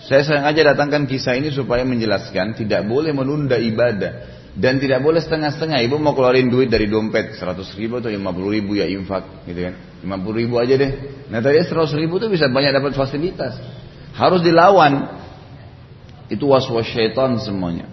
Saya 0.00 0.24
sengaja 0.24 0.72
datangkan 0.72 1.04
kisah 1.04 1.36
ini 1.36 1.52
supaya 1.52 1.84
menjelaskan 1.84 2.56
tidak 2.56 2.88
boleh 2.88 3.12
menunda 3.12 3.60
ibadah 3.60 4.39
dan 4.58 4.82
tidak 4.82 5.02
boleh 5.06 5.22
setengah-setengah. 5.22 5.78
Ibu 5.86 5.96
mau 6.02 6.14
keluarin 6.16 6.50
duit 6.50 6.66
dari 6.66 6.90
dompet 6.90 7.38
100 7.38 7.62
ribu 7.78 8.02
atau 8.02 8.10
50 8.10 8.56
ribu 8.56 8.78
ya 8.78 8.86
infak, 8.90 9.46
gitu 9.46 9.60
kan? 9.70 9.74
50 10.02 10.40
ribu 10.40 10.54
aja 10.58 10.74
deh. 10.74 10.92
Nah 11.30 11.38
tadi 11.38 11.62
100 11.62 12.00
ribu 12.00 12.18
tuh 12.18 12.26
bisa 12.32 12.50
banyak 12.50 12.74
dapat 12.74 12.92
fasilitas. 12.98 13.54
Harus 14.16 14.42
dilawan. 14.42 15.22
Itu 16.30 16.50
was-was 16.50 16.86
syaitan 16.90 17.38
semuanya. 17.42 17.90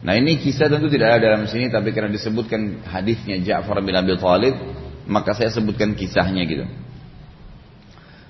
Nah 0.00 0.16
ini 0.16 0.40
kisah 0.40 0.72
tentu 0.72 0.88
tidak 0.88 1.20
ada 1.20 1.36
dalam 1.36 1.44
sini 1.44 1.68
tapi 1.68 1.92
karena 1.92 2.08
disebutkan 2.08 2.82
hadisnya 2.88 3.36
Ja'far 3.44 3.84
bin 3.84 3.92
Abi 3.92 4.16
Thalib 4.16 4.56
maka 5.04 5.36
saya 5.36 5.52
sebutkan 5.52 5.92
kisahnya 5.92 6.42
gitu. 6.48 6.64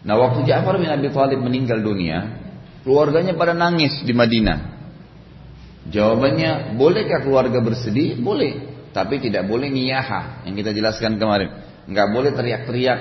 Nah 0.02 0.14
waktu 0.16 0.48
Ja'far 0.48 0.80
bin 0.80 0.90
Abi 0.90 1.12
Thalib 1.12 1.44
meninggal 1.44 1.84
dunia, 1.84 2.40
keluarganya 2.82 3.36
pada 3.36 3.52
nangis 3.52 4.00
di 4.02 4.10
Madinah. 4.16 4.79
Jawabannya, 5.90 6.78
bolehkah 6.78 7.26
keluarga 7.26 7.58
bersedih? 7.58 8.22
Boleh, 8.22 8.86
tapi 8.94 9.18
tidak 9.18 9.50
boleh 9.50 9.66
niyaha 9.66 10.46
yang 10.46 10.54
kita 10.54 10.70
jelaskan 10.70 11.18
kemarin. 11.18 11.50
Enggak 11.90 12.08
boleh 12.14 12.30
teriak-teriak, 12.30 13.00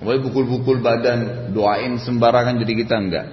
boleh 0.00 0.20
pukul-pukul 0.24 0.80
badan, 0.80 1.52
doain 1.52 2.00
sembarangan 2.00 2.56
jadi 2.64 2.72
kita 2.72 2.96
enggak. 2.96 3.26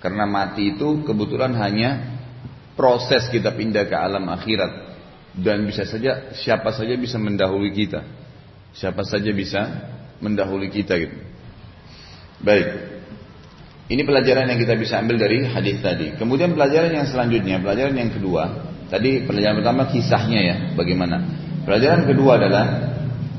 Karena 0.00 0.24
mati 0.24 0.76
itu 0.76 1.04
kebetulan 1.04 1.52
hanya 1.60 2.20
proses 2.76 3.28
kita 3.28 3.52
pindah 3.52 3.84
ke 3.88 3.96
alam 3.96 4.28
akhirat 4.32 4.72
dan 5.36 5.64
bisa 5.68 5.84
saja 5.84 6.32
siapa 6.36 6.72
saja 6.72 6.96
bisa 6.96 7.20
mendahului 7.20 7.72
kita. 7.72 8.00
Siapa 8.76 9.04
saja 9.04 9.32
bisa 9.32 9.60
mendahului 10.20 10.68
kita 10.72 10.96
gitu. 11.00 11.16
Baik. 12.40 12.95
Ini 13.86 14.02
pelajaran 14.02 14.50
yang 14.50 14.58
kita 14.58 14.74
bisa 14.74 14.98
ambil 14.98 15.22
dari 15.22 15.46
hadis 15.46 15.78
tadi. 15.78 16.18
Kemudian 16.18 16.58
pelajaran 16.58 16.90
yang 16.90 17.06
selanjutnya, 17.06 17.62
pelajaran 17.62 17.94
yang 17.94 18.10
kedua. 18.10 18.74
Tadi 18.90 19.26
pelajaran 19.26 19.62
pertama 19.62 19.82
kisahnya 19.90 20.40
ya, 20.42 20.56
bagaimana. 20.74 21.22
Pelajaran 21.62 22.06
kedua 22.06 22.38
adalah 22.38 22.64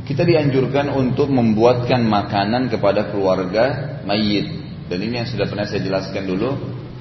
kita 0.07 0.23
dianjurkan 0.23 0.91
untuk 0.95 1.27
membuatkan 1.27 1.99
makanan 1.99 2.71
kepada 2.71 3.11
keluarga 3.11 3.99
mayit 4.07 4.67
dan 4.87 4.99
ini 5.03 5.23
yang 5.23 5.27
sudah 5.27 5.45
pernah 5.51 5.67
saya 5.67 5.83
jelaskan 5.83 6.23
dulu. 6.23 6.49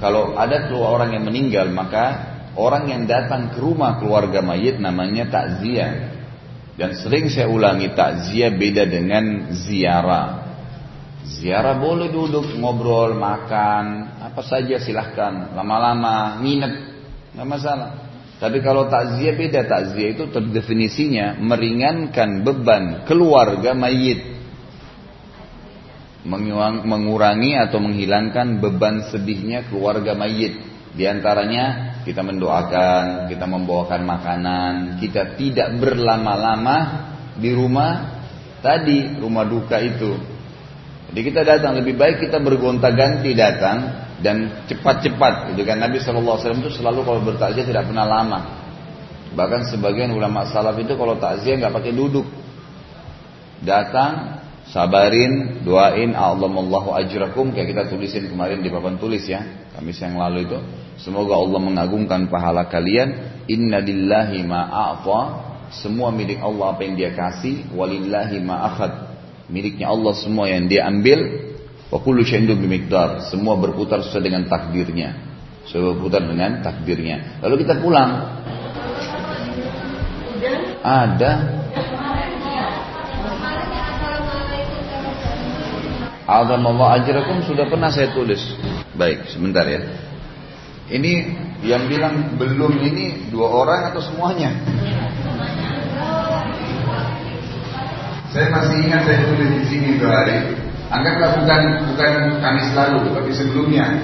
Kalau 0.03 0.37
ada 0.37 0.69
orang 0.75 1.17
yang 1.17 1.25
meninggal, 1.25 1.71
maka 1.73 2.37
orang 2.59 2.91
yang 2.91 3.03
datang 3.09 3.55
ke 3.55 3.59
rumah 3.63 3.97
keluarga 4.03 4.43
mayit 4.43 4.77
namanya 4.83 5.31
takziah. 5.31 6.13
Dan 6.77 6.93
sering 6.93 7.33
saya 7.33 7.49
ulangi 7.49 7.97
takziah 7.97 8.53
beda 8.53 8.85
dengan 8.85 9.49
ziarah. 9.55 10.46
Ziarah 11.27 11.75
boleh 11.83 12.07
duduk, 12.15 12.55
ngobrol, 12.55 13.19
makan, 13.19 14.19
apa 14.23 14.43
saja 14.47 14.79
silahkan. 14.79 15.53
Lama-lama, 15.59 16.39
nginep, 16.39 16.73
nggak 17.35 17.49
masalah. 17.51 17.91
Tapi 18.37 18.63
kalau 18.63 18.87
takziah 18.87 19.35
beda, 19.35 19.67
takziah 19.67 20.13
itu 20.13 20.29
terdefinisinya 20.31 21.41
meringankan 21.41 22.45
beban 22.45 23.09
keluarga 23.09 23.73
mayit 23.73 24.37
mengurangi 26.27 27.55
atau 27.55 27.79
menghilangkan 27.79 28.59
beban 28.59 29.07
sedihnya 29.09 29.71
keluarga 29.71 30.19
mayit. 30.19 30.59
Di 30.97 31.07
antaranya 31.07 31.97
kita 32.03 32.25
mendoakan, 32.25 33.31
kita 33.31 33.47
membawakan 33.47 34.03
makanan, 34.03 34.75
kita 34.99 35.39
tidak 35.39 35.77
berlama-lama 35.79 36.79
di 37.37 37.53
rumah 37.53 38.23
tadi, 38.65 39.21
rumah 39.21 39.45
duka 39.47 39.77
itu. 39.79 40.36
Jadi 41.17 41.33
kita 41.33 41.49
datang 41.49 41.81
lebih 41.81 41.97
baik 41.97 42.29
kita 42.29 42.37
bergonta-ganti 42.45 43.33
datang 43.33 44.05
dan 44.21 44.69
cepat-cepat. 44.69 45.57
Itu 45.57 45.65
kan 45.65 45.81
Nabi 45.81 45.97
SAW 45.97 46.37
itu 46.61 46.77
selalu 46.77 47.09
kalau 47.09 47.25
bertakziah 47.25 47.65
tidak 47.65 47.89
pernah 47.89 48.05
lama. 48.05 48.41
Bahkan 49.33 49.73
sebagian 49.73 50.13
ulama 50.13 50.45
salaf 50.53 50.77
itu 50.77 50.93
kalau 50.93 51.17
takziah 51.17 51.57
nggak 51.57 51.73
pakai 51.73 51.97
duduk. 51.97 52.29
Datang 53.65 54.45
sabarin, 54.69 55.65
doain 55.65 56.13
Allahu 56.13 56.93
ajrakum 56.93 57.57
kayak 57.57 57.73
kita 57.73 57.83
tulisin 57.89 58.29
kemarin 58.29 58.61
di 58.61 58.69
papan 58.69 59.01
tulis 59.01 59.25
ya, 59.25 59.41
Kamis 59.73 59.97
yang 59.97 60.21
lalu 60.21 60.45
itu. 60.45 60.61
Semoga 61.01 61.41
Allah 61.41 61.61
mengagungkan 61.65 62.29
pahala 62.29 62.69
kalian. 62.69 63.41
Inna 63.49 63.81
lillahi 63.81 64.45
ma'afa. 64.45 65.21
Semua 65.81 66.13
milik 66.13 66.45
Allah 66.45 66.77
apa 66.77 66.85
yang 66.85 66.93
dia 66.93 67.17
kasih. 67.17 67.73
Walillahi 67.73 68.37
ma'akhad. 68.45 69.06
Miliknya 69.47 69.91
Allah 69.91 70.15
semua 70.19 70.51
yang 70.51 70.67
dia 70.67 70.87
ambil. 70.87 71.53
Wa 71.91 71.99
kullu 72.03 72.27
syai'in. 72.27 72.51
Semua 73.31 73.55
berputar 73.59 74.03
sesuai 74.03 74.25
dengan 74.27 74.43
takdirnya. 74.51 75.15
Semua 75.67 75.95
berputar 75.95 76.23
dengan 76.27 76.63
takdirnya. 76.63 77.43
Lalu 77.43 77.67
kita 77.67 77.79
pulang. 77.79 78.11
Ada 80.87 81.33
Allah 86.27 86.89
ajrakum 86.99 87.47
sudah 87.47 87.71
pernah 87.71 87.91
saya 87.95 88.11
tulis. 88.11 88.43
Baik, 88.99 89.31
sebentar 89.31 89.63
ya. 89.63 89.79
Ini 90.91 91.13
yang 91.63 91.87
bilang 91.87 92.35
belum 92.39 92.83
ini 92.83 93.31
dua 93.31 93.47
orang 93.51 93.95
atau 93.95 94.03
semuanya? 94.03 94.55
Saya 98.37 98.53
masih 98.53 98.85
ingat 98.85 99.09
saya 99.09 99.25
tulis 99.33 99.49
di 99.49 99.65
sini 99.65 99.97
dua 99.97 100.13
hari. 100.13 100.61
Anggaplah 100.93 101.41
bukan 101.41 101.63
bukan 101.89 102.13
Kamis 102.45 102.69
lalu, 102.77 103.09
tapi 103.17 103.33
sebelumnya. 103.33 103.97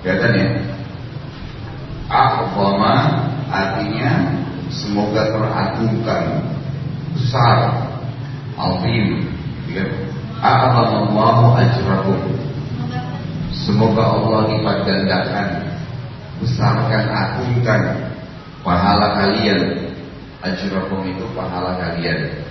Kelihatan 0.00 0.32
ya? 0.32 0.48
A'zama 2.08 2.94
artinya 3.52 4.32
semoga 4.72 5.36
teragungkan 5.36 6.40
besar 7.20 7.84
azim. 8.56 9.28
Ya. 9.68 9.84
A'adallahu 10.40 11.52
ajrakum. 11.52 12.32
Semoga 13.52 14.08
Allah 14.08 14.56
lipat 14.56 14.88
gandakan, 14.88 15.48
besarkan, 16.40 17.04
agungkan 17.10 17.82
pahala 18.66 19.16
kalian. 19.20 19.92
Ajrakum 20.44 21.02
itu 21.06 21.24
pahala 21.34 21.74
kalian. 21.80 22.46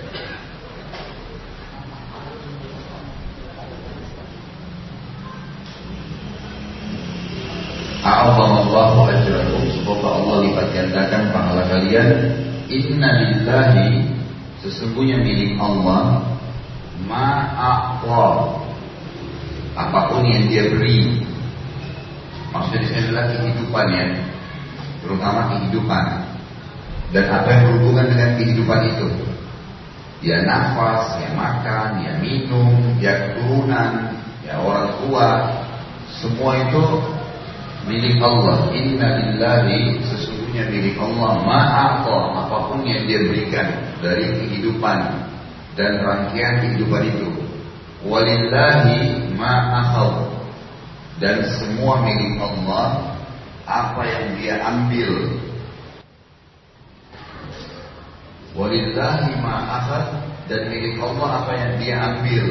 A'adallahu 8.06 8.98
ajrakum. 9.10 9.62
Semoga 9.74 10.08
Allah 10.22 10.36
lipat 10.46 10.66
gandakan 10.70 11.22
pahala 11.34 11.62
kalian. 11.66 12.08
Inna 12.70 13.10
lillahi 13.22 14.06
sesungguhnya 14.62 15.22
milik 15.22 15.58
Allah 15.58 16.22
ma'aqwa 17.06 18.62
apa 19.76 20.00
pun 20.08 20.24
yang 20.26 20.48
dia 20.48 20.72
beri 20.72 21.25
maksudnya 22.56 22.80
di 22.82 22.88
sini 22.88 23.00
adalah 23.12 23.24
kehidupan 23.28 23.86
ya. 23.92 24.04
Terutama 25.04 25.40
kehidupan. 25.54 26.04
Dan 27.14 27.24
apa 27.30 27.48
yang 27.52 27.62
berhubungan 27.70 28.06
dengan 28.10 28.30
kehidupan 28.34 28.80
itu? 28.90 29.08
Ya 30.24 30.42
nafas, 30.42 31.22
ya 31.22 31.30
makan, 31.36 32.02
ya 32.02 32.12
minum, 32.18 32.98
ya 32.98 33.12
keturunan, 33.14 34.18
ya 34.42 34.58
orang 34.58 34.90
tua. 35.04 35.28
Semua 36.18 36.56
itu 36.66 36.82
milik 37.86 38.18
Allah. 38.18 38.72
Inna 38.74 39.22
lillahi 39.22 40.02
sesungguhnya 40.02 40.66
milik 40.72 40.98
Allah. 40.98 41.38
Ma'aqwa 41.44 42.18
apa 42.42 42.58
pun 42.72 42.82
yang 42.82 43.06
dia 43.06 43.22
berikan 43.22 43.68
dari 44.02 44.26
kehidupan 44.42 44.98
dan 45.78 46.02
rangkaian 46.02 46.64
kehidupan 46.64 47.02
itu. 47.06 47.28
Walillahi 48.02 49.30
ma'akhal 49.36 50.35
dan 51.16 51.44
semua 51.56 52.04
milik 52.04 52.36
Allah 52.36 53.16
apa 53.66 54.02
yang 54.04 54.26
dia 54.36 54.54
ambil. 54.62 55.12
Walillahi 58.56 59.36
ma'akhal 59.40 60.24
dan 60.48 60.72
milik 60.72 60.96
Allah 61.00 61.44
apa 61.44 61.52
yang 61.56 61.72
dia 61.80 61.94
ambil. 62.00 62.46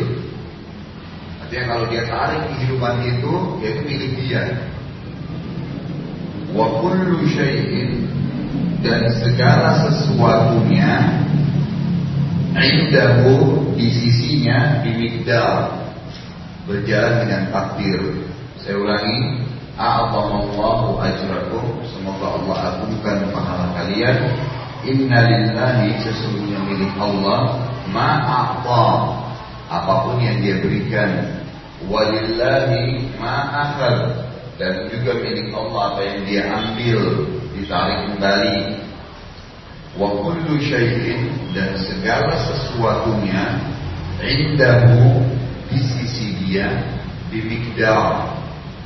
Artinya 1.45 1.65
kalau 1.69 1.85
dia 1.89 2.03
tarik 2.09 2.41
kehidupan 2.53 2.95
itu, 3.05 3.33
yaitu 3.61 3.81
milik 3.85 4.11
dia. 4.21 4.43
Wa 6.53 6.81
kullu 6.81 7.25
syai'in 7.25 8.05
dan 8.85 9.09
segala 9.17 9.89
sesuatunya 9.89 11.25
Indahu 12.55 13.75
di 13.75 13.91
sisinya 13.91 14.79
bimigdal 14.79 15.75
berjalan 16.63 17.27
dengan 17.27 17.41
takdir. 17.51 17.99
Saya 18.65 18.81
ulangi, 18.81 19.45
a'azamallahu 19.77 20.97
ajrakum. 20.97 21.85
Semoga 21.85 22.33
Allah 22.33 22.57
agungkan 22.73 23.29
pahala 23.29 23.77
kalian. 23.77 24.17
Inna 24.81 25.21
lillahi 25.29 26.01
sesungguhnya 26.01 26.65
milik 26.65 26.97
Allah 26.97 27.61
ma'ata 27.93 28.89
apa 29.69 29.93
pun 30.01 30.17
yang 30.17 30.41
dia 30.41 30.57
berikan. 30.65 31.45
Walillahi 31.85 33.05
ma'akhad 33.21 34.17
dan 34.57 34.89
juga 34.89 35.13
milik 35.13 35.53
Allah 35.53 35.81
apa 35.93 36.01
yang 36.01 36.19
dia 36.25 36.41
ambil 36.49 36.99
ditarik 37.53 37.99
kembali 38.09 38.81
wa 39.93 40.09
kullu 40.25 40.57
syai'in 40.57 41.53
dan 41.53 41.77
segala 41.77 42.33
sesuatunya 42.49 43.61
indahu 44.25 45.21
di 45.69 45.77
sisi 45.77 46.33
dia 46.41 46.81
bimikdar 47.29 48.35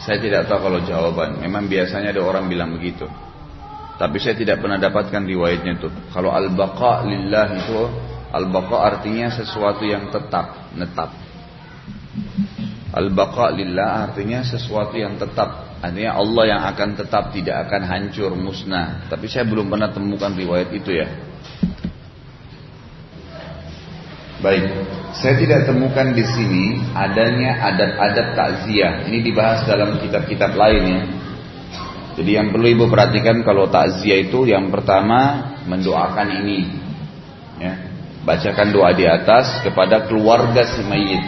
Saya 0.00 0.16
tidak 0.16 0.48
tahu 0.48 0.70
kalau 0.70 0.80
jawaban. 0.84 1.44
Memang 1.44 1.68
biasanya 1.68 2.16
ada 2.16 2.24
orang 2.24 2.48
bilang 2.48 2.72
begitu. 2.72 3.04
Tapi 4.00 4.16
saya 4.16 4.32
tidak 4.32 4.64
pernah 4.64 4.80
dapatkan 4.80 5.28
riwayatnya 5.28 5.76
itu. 5.76 5.88
Kalau 6.08 6.32
al-baqa 6.32 7.04
lillah 7.04 7.46
itu 7.52 7.80
al-baqa 8.32 8.76
artinya 8.80 9.28
sesuatu 9.28 9.84
yang 9.84 10.08
tetap, 10.08 10.72
netap. 10.72 11.12
Al-baqa 12.96 13.52
lillah 13.52 14.08
artinya 14.08 14.40
sesuatu 14.40 14.96
yang 14.96 15.20
tetap. 15.20 15.78
Artinya 15.84 16.16
Allah 16.16 16.44
yang 16.48 16.62
akan 16.72 16.96
tetap 16.96 17.36
tidak 17.36 17.68
akan 17.68 17.82
hancur, 17.84 18.32
musnah. 18.32 19.04
Tapi 19.12 19.28
saya 19.28 19.44
belum 19.44 19.68
pernah 19.68 19.92
temukan 19.92 20.32
riwayat 20.32 20.72
itu 20.72 20.96
ya. 20.96 21.08
Baik, 24.40 24.72
saya 25.20 25.36
tidak 25.36 25.68
temukan 25.68 26.16
di 26.16 26.24
sini 26.24 26.80
adanya 26.96 27.60
adat-adat 27.60 28.32
takziah. 28.32 29.04
Ini 29.04 29.20
dibahas 29.20 29.68
dalam 29.68 30.00
kitab-kitab 30.00 30.56
lain 30.56 30.82
ya. 30.88 31.02
Jadi 32.16 32.30
yang 32.40 32.48
perlu 32.48 32.72
ibu 32.72 32.88
perhatikan 32.88 33.44
kalau 33.44 33.68
takziah 33.68 34.16
itu 34.16 34.48
yang 34.48 34.72
pertama 34.72 35.52
mendoakan 35.68 36.40
ini, 36.40 36.72
ya, 37.60 37.74
bacakan 38.24 38.72
doa 38.72 38.96
di 38.96 39.04
atas 39.04 39.60
kepada 39.60 40.08
keluarga 40.08 40.64
si 40.72 40.88
mayit. 40.88 41.24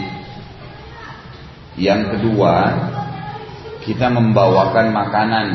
Yang 1.77 2.17
kedua, 2.17 2.55
kita 3.85 4.09
membawakan 4.09 4.89
makanan, 4.89 5.49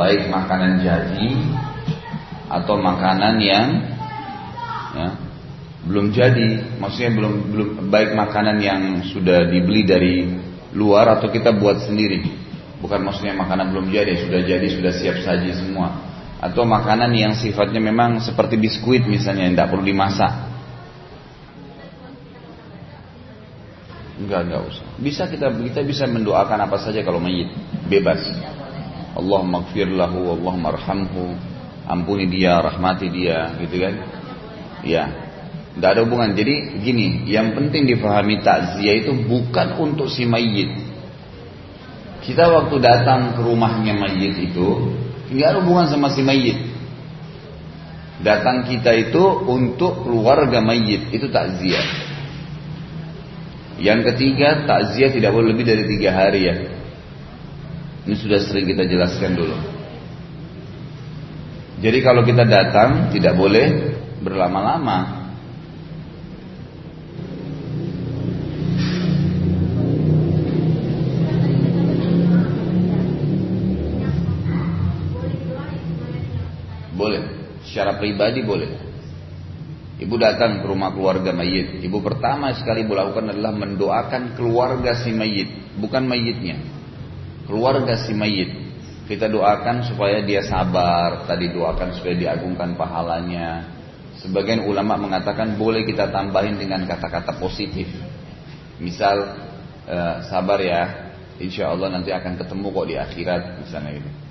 baik 0.00 0.32
makanan 0.32 0.80
jadi 0.80 1.28
atau 2.48 2.74
makanan 2.80 3.34
yang 3.40 3.68
ya, 4.96 5.08
belum 5.82 6.14
jadi, 6.14 6.78
maksudnya 6.78 7.10
belum 7.10 7.34
belum 7.50 7.68
baik 7.90 8.14
makanan 8.14 8.56
yang 8.62 8.82
sudah 9.10 9.50
dibeli 9.50 9.82
dari 9.82 10.30
luar 10.78 11.18
atau 11.18 11.26
kita 11.26 11.50
buat 11.58 11.82
sendiri. 11.82 12.22
Bukan 12.78 13.02
maksudnya 13.02 13.34
makanan 13.34 13.74
belum 13.74 13.90
jadi, 13.90 14.14
sudah 14.26 14.40
jadi, 14.46 14.66
sudah 14.70 14.92
siap 14.94 15.16
saji 15.22 15.50
semua. 15.54 15.90
Atau 16.42 16.66
makanan 16.66 17.10
yang 17.14 17.34
sifatnya 17.38 17.78
memang 17.78 18.18
seperti 18.22 18.58
biskuit 18.58 19.06
misalnya, 19.06 19.46
yang 19.46 19.54
tidak 19.54 19.70
perlu 19.74 19.86
dimasak. 19.86 20.32
Enggak, 24.22 24.40
enggak 24.46 24.62
usah. 24.70 24.86
Bisa 25.02 25.22
kita 25.30 25.50
kita 25.50 25.80
bisa 25.82 26.06
mendoakan 26.06 26.58
apa 26.66 26.78
saja 26.78 27.02
kalau 27.02 27.18
mayit, 27.18 27.50
bebas. 27.90 28.22
Allah 29.18 29.40
maghfir 29.44 29.90
lahu, 29.90 30.30
Allah 30.34 30.54
marhamhu, 30.58 31.34
ampuni 31.86 32.30
dia, 32.30 32.58
rahmati 32.58 33.06
dia, 33.10 33.54
gitu 33.62 33.82
kan? 33.82 33.94
Ya, 34.82 35.21
Gak 35.72 35.90
ada 35.96 36.00
hubungan. 36.04 36.36
Jadi 36.36 36.84
gini, 36.84 37.24
yang 37.24 37.56
penting 37.56 37.88
difahami 37.88 38.44
takziah 38.44 39.00
itu 39.00 39.16
bukan 39.24 39.80
untuk 39.80 40.12
si 40.12 40.28
mayit. 40.28 40.68
Kita 42.22 42.46
waktu 42.52 42.76
datang 42.78 43.34
ke 43.34 43.40
rumahnya 43.42 43.98
mayit 43.98 44.38
itu 44.38 44.94
nggak 45.32 45.48
ada 45.48 45.58
hubungan 45.64 45.86
sama 45.88 46.12
si 46.12 46.22
mayit. 46.22 46.70
Datang 48.22 48.68
kita 48.68 48.94
itu 48.94 49.22
untuk 49.48 50.06
keluarga 50.06 50.62
mayit 50.62 51.10
itu 51.10 51.26
takziah. 51.32 51.82
Yang 53.82 54.14
ketiga 54.14 54.62
takziah 54.68 55.10
tidak 55.10 55.34
boleh 55.34 55.50
lebih 55.56 55.66
dari 55.66 55.82
tiga 55.88 56.14
hari 56.14 56.40
ya. 56.46 56.56
Ini 58.06 58.14
sudah 58.14 58.38
sering 58.38 58.70
kita 58.70 58.86
jelaskan 58.86 59.34
dulu. 59.34 59.58
Jadi 61.82 61.98
kalau 61.98 62.22
kita 62.22 62.46
datang 62.46 63.10
tidak 63.10 63.34
boleh 63.34 63.98
berlama-lama 64.22 65.21
Secara 77.82 77.98
pribadi 77.98 78.46
boleh. 78.46 78.70
Ibu 79.98 80.14
datang 80.14 80.62
ke 80.62 80.70
rumah 80.70 80.94
keluarga 80.94 81.34
mayit. 81.34 81.82
Ibu 81.82 81.98
pertama 81.98 82.54
sekali 82.54 82.86
ibu 82.86 82.94
lakukan 82.94 83.34
adalah 83.34 83.50
mendoakan 83.58 84.38
keluarga 84.38 85.02
si 85.02 85.10
mayit. 85.10 85.74
Bukan 85.82 86.06
mayitnya. 86.06 86.62
Keluarga 87.42 87.98
si 88.06 88.14
mayit. 88.14 88.54
Kita 89.10 89.26
doakan 89.26 89.82
supaya 89.82 90.22
dia 90.22 90.46
sabar. 90.46 91.26
Tadi 91.26 91.50
doakan 91.50 91.98
supaya 91.98 92.14
diagungkan 92.14 92.78
pahalanya. 92.78 93.66
Sebagian 94.22 94.62
ulama 94.62 94.94
mengatakan 94.94 95.58
boleh 95.58 95.82
kita 95.82 96.06
tambahin 96.14 96.62
dengan 96.62 96.86
kata-kata 96.86 97.34
positif. 97.42 97.90
Misal 98.78 99.26
eh, 99.90 100.22
sabar 100.30 100.62
ya, 100.62 100.82
insya 101.42 101.74
Allah 101.74 101.98
nanti 101.98 102.14
akan 102.14 102.38
ketemu 102.38 102.66
kok 102.70 102.86
di 102.86 102.94
akhirat 102.94 103.42
misalnya 103.58 103.98
gitu. 103.98 104.21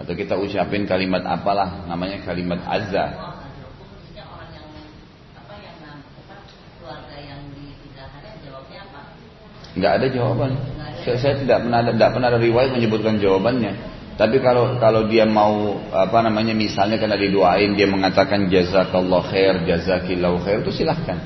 Atau 0.00 0.16
kita 0.16 0.32
ucapin 0.40 0.88
kalimat 0.88 1.20
apalah 1.28 1.84
namanya 1.84 2.24
kalimat 2.24 2.64
azza. 2.64 3.36
Nggak 9.76 9.92
ada 10.00 10.06
jawaban. 10.08 10.50
Saya, 11.04 11.16
saya 11.20 11.34
tidak 11.40 11.64
pernah 11.64 11.78
ada, 11.84 11.92
tidak 11.92 12.10
pernah 12.16 12.28
ada 12.32 12.40
riwayat 12.40 12.70
menyebutkan 12.74 13.20
jawabannya. 13.20 13.72
Tapi 14.16 14.36
kalau 14.44 14.76
kalau 14.76 15.08
dia 15.08 15.24
mau 15.24 15.80
apa 15.92 16.20
namanya 16.20 16.52
misalnya 16.52 17.00
karena 17.00 17.16
didoain 17.16 17.72
dia 17.72 17.88
mengatakan 17.88 18.52
jazakallah 18.52 19.24
khair, 19.32 19.64
jazakillahu 19.64 20.44
khair 20.44 20.60
itu 20.64 20.72
silahkan. 20.84 21.16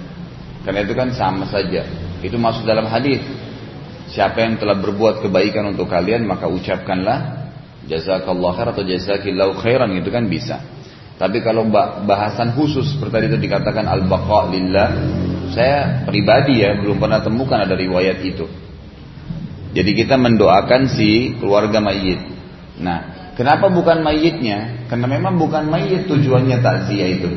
Karena 0.62 0.82
itu 0.82 0.94
kan 0.94 1.10
sama 1.14 1.46
saja. 1.46 1.86
Itu 2.22 2.38
masuk 2.38 2.66
dalam 2.66 2.86
hadis. 2.86 3.22
Siapa 4.10 4.38
yang 4.46 4.62
telah 4.62 4.78
berbuat 4.78 5.26
kebaikan 5.26 5.74
untuk 5.74 5.90
kalian 5.90 6.22
maka 6.26 6.46
ucapkanlah 6.46 7.43
jazakallah 7.88 8.52
khair 8.56 8.68
atau 8.72 8.84
jazakillahu 8.84 9.52
khairan 9.60 9.92
itu 9.96 10.08
kan 10.08 10.24
bisa. 10.28 10.60
Tapi 11.14 11.46
kalau 11.46 11.70
bahasan 12.04 12.58
khusus 12.58 12.98
seperti 12.98 13.12
tadi 13.14 13.26
itu 13.30 13.38
dikatakan 13.38 13.86
al-baqa 13.86 14.50
lillah, 14.50 14.88
saya 15.54 16.02
pribadi 16.02 16.66
ya 16.66 16.74
belum 16.82 16.98
pernah 16.98 17.22
temukan 17.22 17.62
ada 17.62 17.78
riwayat 17.78 18.18
itu. 18.26 18.50
Jadi 19.74 19.90
kita 19.94 20.18
mendoakan 20.18 20.90
si 20.90 21.38
keluarga 21.38 21.78
mayit. 21.78 22.18
Nah, 22.82 23.30
kenapa 23.38 23.70
bukan 23.70 24.02
mayitnya? 24.02 24.86
Karena 24.90 25.06
memang 25.06 25.38
bukan 25.38 25.70
mayit 25.70 26.10
tujuannya 26.10 26.58
takziah 26.62 27.08
itu. 27.10 27.30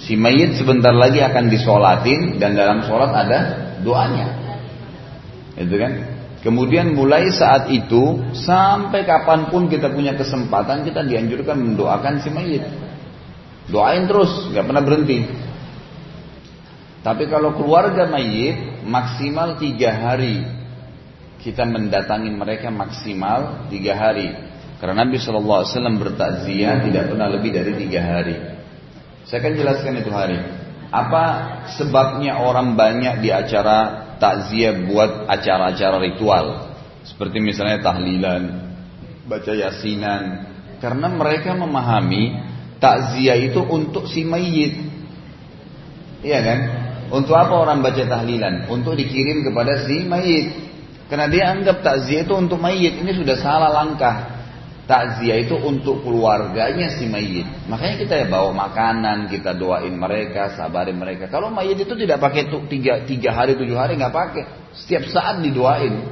Si 0.00 0.16
mayit 0.16 0.56
sebentar 0.56 0.92
lagi 0.92 1.20
akan 1.20 1.48
disolatin 1.52 2.36
dan 2.40 2.56
dalam 2.56 2.84
sholat 2.84 3.12
ada 3.12 3.38
doanya. 3.80 4.28
Itu 5.56 5.76
kan? 5.76 6.15
Kemudian 6.46 6.94
mulai 6.94 7.26
saat 7.34 7.66
itu 7.74 8.22
sampai 8.30 9.02
kapan 9.02 9.50
pun 9.50 9.66
kita 9.66 9.90
punya 9.90 10.14
kesempatan 10.14 10.86
kita 10.86 11.02
dianjurkan 11.02 11.58
mendoakan 11.58 12.22
si 12.22 12.30
mayit. 12.30 12.62
Doain 13.66 14.06
terus, 14.06 14.54
nggak 14.54 14.62
pernah 14.62 14.82
berhenti. 14.86 15.26
Tapi 17.02 17.26
kalau 17.26 17.50
keluarga 17.58 18.06
mayit 18.06 18.86
maksimal 18.86 19.58
tiga 19.58 19.90
hari 19.90 20.46
kita 21.42 21.66
mendatangi 21.66 22.30
mereka 22.30 22.70
maksimal 22.70 23.66
tiga 23.66 23.98
hari. 23.98 24.30
Karena 24.78 25.02
Nabi 25.02 25.18
Shallallahu 25.18 25.66
Alaihi 25.66 25.72
Wasallam 25.74 25.98
bertakziah 25.98 26.78
tidak 26.86 27.10
pernah 27.10 27.26
lebih 27.26 27.50
dari 27.50 27.74
tiga 27.74 28.06
hari. 28.06 28.38
Saya 29.26 29.42
akan 29.42 29.54
jelaskan 29.58 29.98
itu 29.98 30.10
hari. 30.14 30.38
Apa 30.94 31.24
sebabnya 31.74 32.38
orang 32.38 32.78
banyak 32.78 33.18
di 33.18 33.34
acara 33.34 34.05
takziah 34.16 34.74
buat 34.86 35.28
acara-acara 35.30 35.96
ritual 36.02 36.76
seperti 37.06 37.38
misalnya 37.38 37.80
tahlilan, 37.80 38.42
baca 39.30 39.52
yasinan. 39.54 40.52
Karena 40.82 41.08
mereka 41.08 41.54
memahami 41.56 42.36
takziah 42.82 43.38
itu 43.38 43.62
untuk 43.62 44.10
si 44.10 44.26
mayit. 44.26 44.74
Iya 46.20 46.40
kan? 46.42 46.58
Untuk 47.14 47.38
apa 47.38 47.54
orang 47.54 47.80
baca 47.80 48.02
tahlilan? 48.02 48.66
Untuk 48.68 48.98
dikirim 48.98 49.46
kepada 49.46 49.86
si 49.86 50.02
mayit. 50.04 50.46
Karena 51.06 51.30
dia 51.30 51.54
anggap 51.54 51.80
takziah 51.86 52.26
itu 52.26 52.34
untuk 52.34 52.58
mayit. 52.58 52.98
Ini 52.98 53.14
sudah 53.14 53.38
salah 53.38 53.70
langkah. 53.70 54.35
Takziah 54.86 55.42
itu 55.42 55.58
untuk 55.58 56.06
keluarganya 56.06 56.94
si 56.94 57.10
mayit. 57.10 57.66
Makanya 57.66 57.94
kita 58.06 58.14
ya 58.22 58.26
bawa 58.30 58.54
makanan, 58.54 59.26
kita 59.26 59.50
doain 59.58 59.90
mereka, 59.90 60.54
sabarin 60.54 60.94
mereka. 60.94 61.26
Kalau 61.26 61.50
mayit 61.50 61.82
itu 61.82 61.90
tidak 61.98 62.22
pakai 62.22 62.46
tuh 62.46 62.70
tiga, 62.70 63.02
tiga 63.02 63.34
hari, 63.34 63.58
tujuh 63.58 63.74
hari 63.74 63.98
nggak 63.98 64.14
pakai. 64.14 64.44
Setiap 64.78 65.10
saat 65.10 65.42
didoain. 65.42 66.06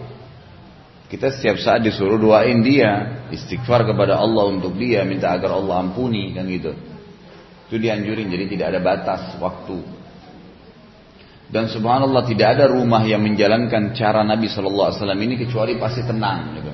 Kita 1.06 1.30
setiap 1.30 1.62
saat 1.62 1.86
disuruh 1.86 2.18
doain 2.18 2.58
dia, 2.66 3.22
istighfar 3.30 3.86
kepada 3.86 4.18
Allah 4.18 4.50
untuk 4.50 4.74
dia, 4.74 5.06
minta 5.06 5.30
agar 5.30 5.54
Allah 5.54 5.86
ampuni 5.86 6.34
kan 6.34 6.42
gitu. 6.50 6.74
Itu 7.70 7.78
dianjurin, 7.78 8.26
jadi 8.26 8.44
tidak 8.50 8.66
ada 8.74 8.80
batas 8.82 9.22
waktu. 9.38 9.78
Dan 11.54 11.70
subhanallah 11.70 12.26
tidak 12.26 12.58
ada 12.58 12.66
rumah 12.66 13.06
yang 13.06 13.22
menjalankan 13.22 13.94
cara 13.94 14.26
Nabi 14.26 14.50
Shallallahu 14.50 14.90
Alaihi 14.90 14.98
Wasallam 14.98 15.22
ini 15.22 15.34
kecuali 15.38 15.78
pasti 15.78 16.02
tenang. 16.02 16.56
Gitu. 16.58 16.72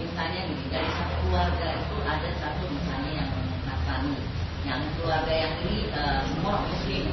Misalnya 0.00 0.42
dari 0.72 0.90
satu 0.96 1.14
keluarga 1.28 1.68
itu 1.76 1.96
ada 2.08 2.30
satu 2.40 2.64
misalnya 2.72 3.12
yang 3.20 3.30
Nasrani, 3.68 4.16
yang 4.64 4.80
keluarga 4.96 5.34
yang 5.34 5.54
ini 5.66 5.92
uh, 5.92 6.24
semua 6.24 6.64
Muslim. 6.64 7.04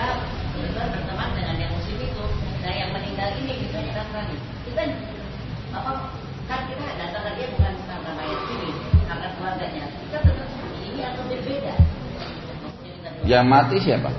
Kita 0.00 0.16
kebetulan 0.56 0.88
berteman 0.96 1.28
dengan 1.36 1.56
yang 1.60 1.72
Muslim 1.76 1.98
itu, 2.00 2.24
nah 2.64 2.72
yang 2.72 2.90
meninggal 2.96 3.28
ini 3.36 3.52
misalnya 3.68 3.92
Nasrani. 4.00 4.36
Kita 4.64 4.82
apa 5.76 5.92
kan 6.48 6.60
kita 6.72 6.84
datang 6.96 7.22
ke 7.28 7.30
dia 7.36 7.46
bukan 7.52 7.74
karena 7.84 8.10
mayat 8.16 8.40
ini, 8.48 8.70
karena 9.04 9.26
keluarganya. 9.36 9.84
Kita 9.92 10.18
tetap 10.24 10.48
ini 10.80 11.00
atau 11.04 11.22
berbeda. 11.28 11.74
Yang 13.28 13.44
mati 13.44 13.76
siapa? 13.84 14.10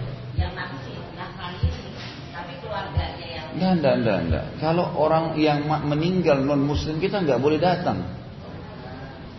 Enggak, 3.51 3.73
enggak, 3.77 3.93
enggak, 3.99 4.17
enggak. 4.25 4.45
Kalau 4.63 4.85
orang 4.95 5.35
yang 5.35 5.65
meninggal 5.65 6.39
non 6.39 6.63
muslim 6.63 6.97
kita 7.01 7.19
nggak 7.25 7.41
boleh 7.41 7.59
datang. 7.59 8.05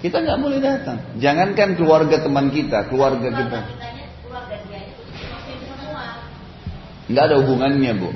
Kita 0.02 0.18
nggak 0.18 0.38
boleh 0.42 0.59
datang. 0.59 0.98
Jangankan 1.22 1.78
keluarga 1.78 2.18
teman 2.18 2.50
kita, 2.50 2.90
keluarga 2.90 3.31
kita. 3.31 3.61
Nggak 7.12 7.25
ada 7.29 7.37
hubungannya 7.44 7.92
bu. 8.01 8.11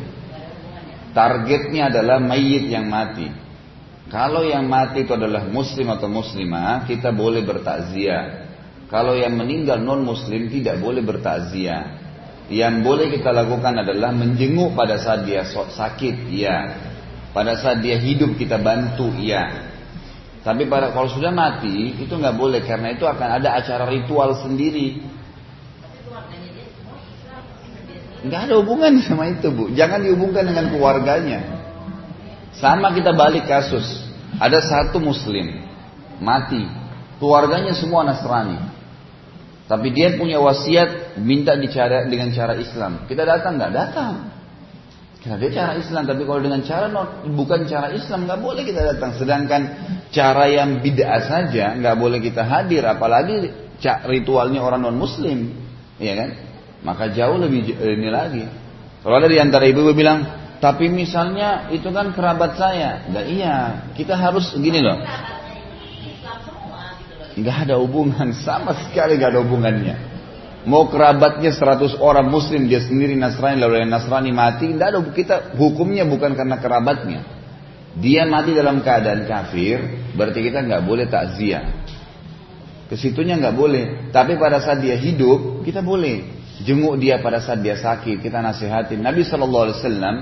Targetnya 1.13 1.93
adalah 1.93 2.17
mayit 2.21 2.69
yang 2.73 2.89
mati. 2.89 3.29
Kalau 4.09 4.41
yang 4.45 4.65
mati 4.65 5.05
itu 5.05 5.13
adalah 5.13 5.45
muslim 5.49 5.93
atau 5.93 6.09
muslimah, 6.09 6.89
kita 6.89 7.13
boleh 7.13 7.45
bertakziah. 7.45 8.49
Kalau 8.87 9.19
yang 9.19 9.35
meninggal 9.35 9.83
non 9.83 10.07
muslim 10.07 10.49
tidak 10.49 10.79
boleh 10.81 11.03
bertakziah. 11.05 12.07
Yang 12.47 12.75
boleh 12.87 13.07
kita 13.11 13.35
lakukan 13.35 13.83
adalah 13.83 14.15
menjenguk 14.15 14.79
pada 14.79 15.03
saat 15.03 15.27
dia 15.27 15.43
sakit, 15.51 16.31
ya. 16.31 16.59
Pada 17.35 17.59
saat 17.59 17.83
dia 17.83 17.99
hidup 17.99 18.39
kita 18.39 18.63
bantu, 18.63 19.11
ya. 19.19 19.67
Tapi 20.47 20.71
pada 20.71 20.95
kalau 20.95 21.11
sudah 21.11 21.35
mati 21.35 21.99
itu 21.99 22.15
nggak 22.15 22.39
boleh 22.39 22.63
karena 22.63 22.95
itu 22.95 23.03
akan 23.03 23.43
ada 23.43 23.59
acara 23.59 23.91
ritual 23.91 24.39
sendiri. 24.39 25.03
Nggak 28.27 28.41
ada 28.51 28.55
hubungan 28.59 28.99
sama 29.07 29.31
itu 29.31 29.49
bu. 29.55 29.73
Jangan 29.73 30.03
dihubungkan 30.03 30.45
dengan 30.47 30.69
keluarganya. 30.75 31.41
Sama 32.59 32.93
kita 32.93 33.15
balik 33.15 33.47
kasus. 33.47 34.05
Ada 34.37 34.61
satu 34.61 35.01
muslim 35.01 35.65
mati, 36.21 36.65
keluarganya 37.21 37.73
semua 37.73 38.05
Nasrani. 38.05 38.59
Tapi 39.67 39.91
dia 39.91 40.15
punya 40.15 40.39
wasiat 40.39 41.19
minta 41.19 41.59
dicara 41.59 42.07
dengan 42.07 42.31
cara 42.31 42.55
Islam. 42.55 43.09
Kita 43.11 43.27
datang 43.27 43.59
nggak 43.59 43.73
datang. 43.75 44.15
Karena 45.19 45.43
dia 45.43 45.51
cara 45.59 45.73
Islam, 45.75 46.07
tapi 46.07 46.23
kalau 46.23 46.39
dengan 46.39 46.63
cara 46.63 46.87
bukan 47.27 47.67
cara 47.67 47.91
Islam 47.91 48.31
nggak 48.31 48.41
boleh 48.47 48.63
kita 48.63 48.95
datang. 48.95 49.19
Sedangkan 49.19 49.63
cara 50.15 50.47
yang 50.47 50.79
bid'ah 50.79 51.19
saja 51.27 51.75
nggak 51.75 51.97
boleh 51.99 52.23
kita 52.23 52.47
hadir, 52.47 52.87
apalagi 52.87 53.51
ritualnya 54.07 54.63
orang 54.63 54.87
non 54.87 54.95
Muslim, 54.95 55.51
ya 55.99 56.15
kan? 56.15 56.31
Maka 56.85 57.13
jauh 57.13 57.39
lebih 57.41 57.77
ini 57.77 58.09
lagi. 58.11 58.45
Kalau 59.01 59.17
ada 59.23 59.31
di 59.31 59.39
antara 59.39 59.65
ibu-ibu 59.71 59.95
bilang, 59.95 60.47
tapi 60.59 60.89
misalnya 60.89 61.69
itu 61.69 61.93
kan 61.93 62.11
kerabat 62.17 62.57
saya, 62.57 63.07
nggak 63.07 63.27
iya. 63.29 63.57
Kita 63.93 64.17
harus 64.17 64.51
gini 64.57 64.81
loh. 64.81 64.99
Nggak 67.37 67.57
ada 67.69 67.75
hubungan, 67.77 68.33
sama 68.47 68.73
sekali 68.89 69.21
nggak 69.21 69.31
ada 69.37 69.41
hubungannya. 69.45 69.97
Mau 70.67 70.91
kerabatnya 70.91 71.55
100 71.55 72.03
orang 72.03 72.27
muslim, 72.27 72.67
dia 72.67 72.83
sendiri 72.83 73.15
Nasrani, 73.15 73.63
lalu 73.63 73.87
yang 73.87 73.91
Nasrani 73.95 74.35
mati, 74.35 74.67
nggak 74.67 74.89
ada 74.91 75.01
kita 75.15 75.37
hukumnya 75.55 76.03
bukan 76.03 76.35
karena 76.35 76.59
kerabatnya. 76.59 77.21
Dia 77.97 78.27
mati 78.27 78.51
dalam 78.53 78.83
keadaan 78.83 79.25
kafir, 79.31 79.79
berarti 80.19 80.43
kita 80.43 80.67
nggak 80.67 80.83
boleh 80.83 81.07
takziah. 81.07 81.63
Ke 82.91 82.99
situnya 82.99 83.39
nggak 83.39 83.55
boleh, 83.55 84.11
tapi 84.11 84.35
pada 84.35 84.59
saat 84.59 84.83
dia 84.83 84.99
hidup, 84.99 85.63
kita 85.63 85.87
boleh. 85.87 86.36
Jenguk 86.65 86.97
dia 86.97 87.21
pada 87.21 87.37
saat 87.45 87.61
dia 87.61 87.77
sakit, 87.77 88.25
kita 88.25 88.41
nasihatin. 88.41 89.05
Nabi 89.05 89.29
Shallallahu 89.29 89.65
Alaihi 89.69 89.77
Wasallam 89.77 90.17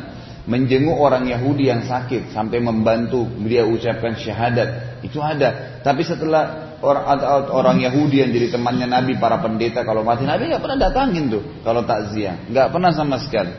menjenguk 0.51 0.99
orang 0.99 1.31
Yahudi 1.31 1.71
yang 1.71 1.87
sakit 1.87 2.35
sampai 2.35 2.59
membantu 2.59 3.31
dia 3.47 3.63
ucapkan 3.63 4.19
syahadat. 4.19 5.01
Itu 5.07 5.23
ada. 5.23 5.81
Tapi 5.87 6.03
setelah 6.03 6.75
orang 6.83 7.49
orang 7.49 7.79
Yahudi 7.87 8.21
yang 8.21 8.31
jadi 8.35 8.51
temannya 8.51 8.91
Nabi 8.91 9.15
para 9.17 9.39
pendeta 9.41 9.87
kalau 9.87 10.03
mati 10.03 10.27
Nabi 10.27 10.53
nggak 10.53 10.61
pernah 10.61 10.79
datangin 10.91 11.31
tuh 11.31 11.43
kalau 11.63 11.87
takziah. 11.87 12.51
Nggak 12.51 12.67
pernah 12.75 12.91
sama 12.91 13.17
sekali. 13.23 13.55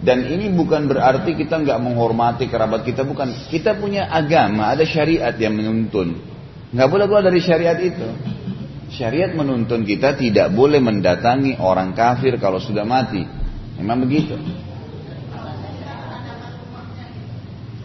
Dan 0.00 0.24
ini 0.24 0.48
bukan 0.48 0.88
berarti 0.88 1.36
kita 1.36 1.60
nggak 1.60 1.76
menghormati 1.76 2.48
kerabat 2.48 2.88
kita. 2.88 3.04
Bukan. 3.04 3.52
Kita 3.52 3.76
punya 3.76 4.08
agama 4.08 4.72
ada 4.72 4.88
syariat 4.88 5.36
yang 5.36 5.54
menuntun. 5.60 6.18
Nggak 6.72 6.88
boleh 6.88 7.04
keluar 7.04 7.24
dari 7.24 7.40
syariat 7.44 7.76
itu 7.78 8.33
Syariat 8.94 9.34
menuntun 9.34 9.82
kita 9.82 10.14
tidak 10.14 10.54
boleh 10.54 10.78
mendatangi 10.78 11.58
orang 11.58 11.98
kafir 11.98 12.38
kalau 12.38 12.62
sudah 12.62 12.86
mati. 12.86 13.26
Memang 13.74 14.06
begitu. 14.06 14.38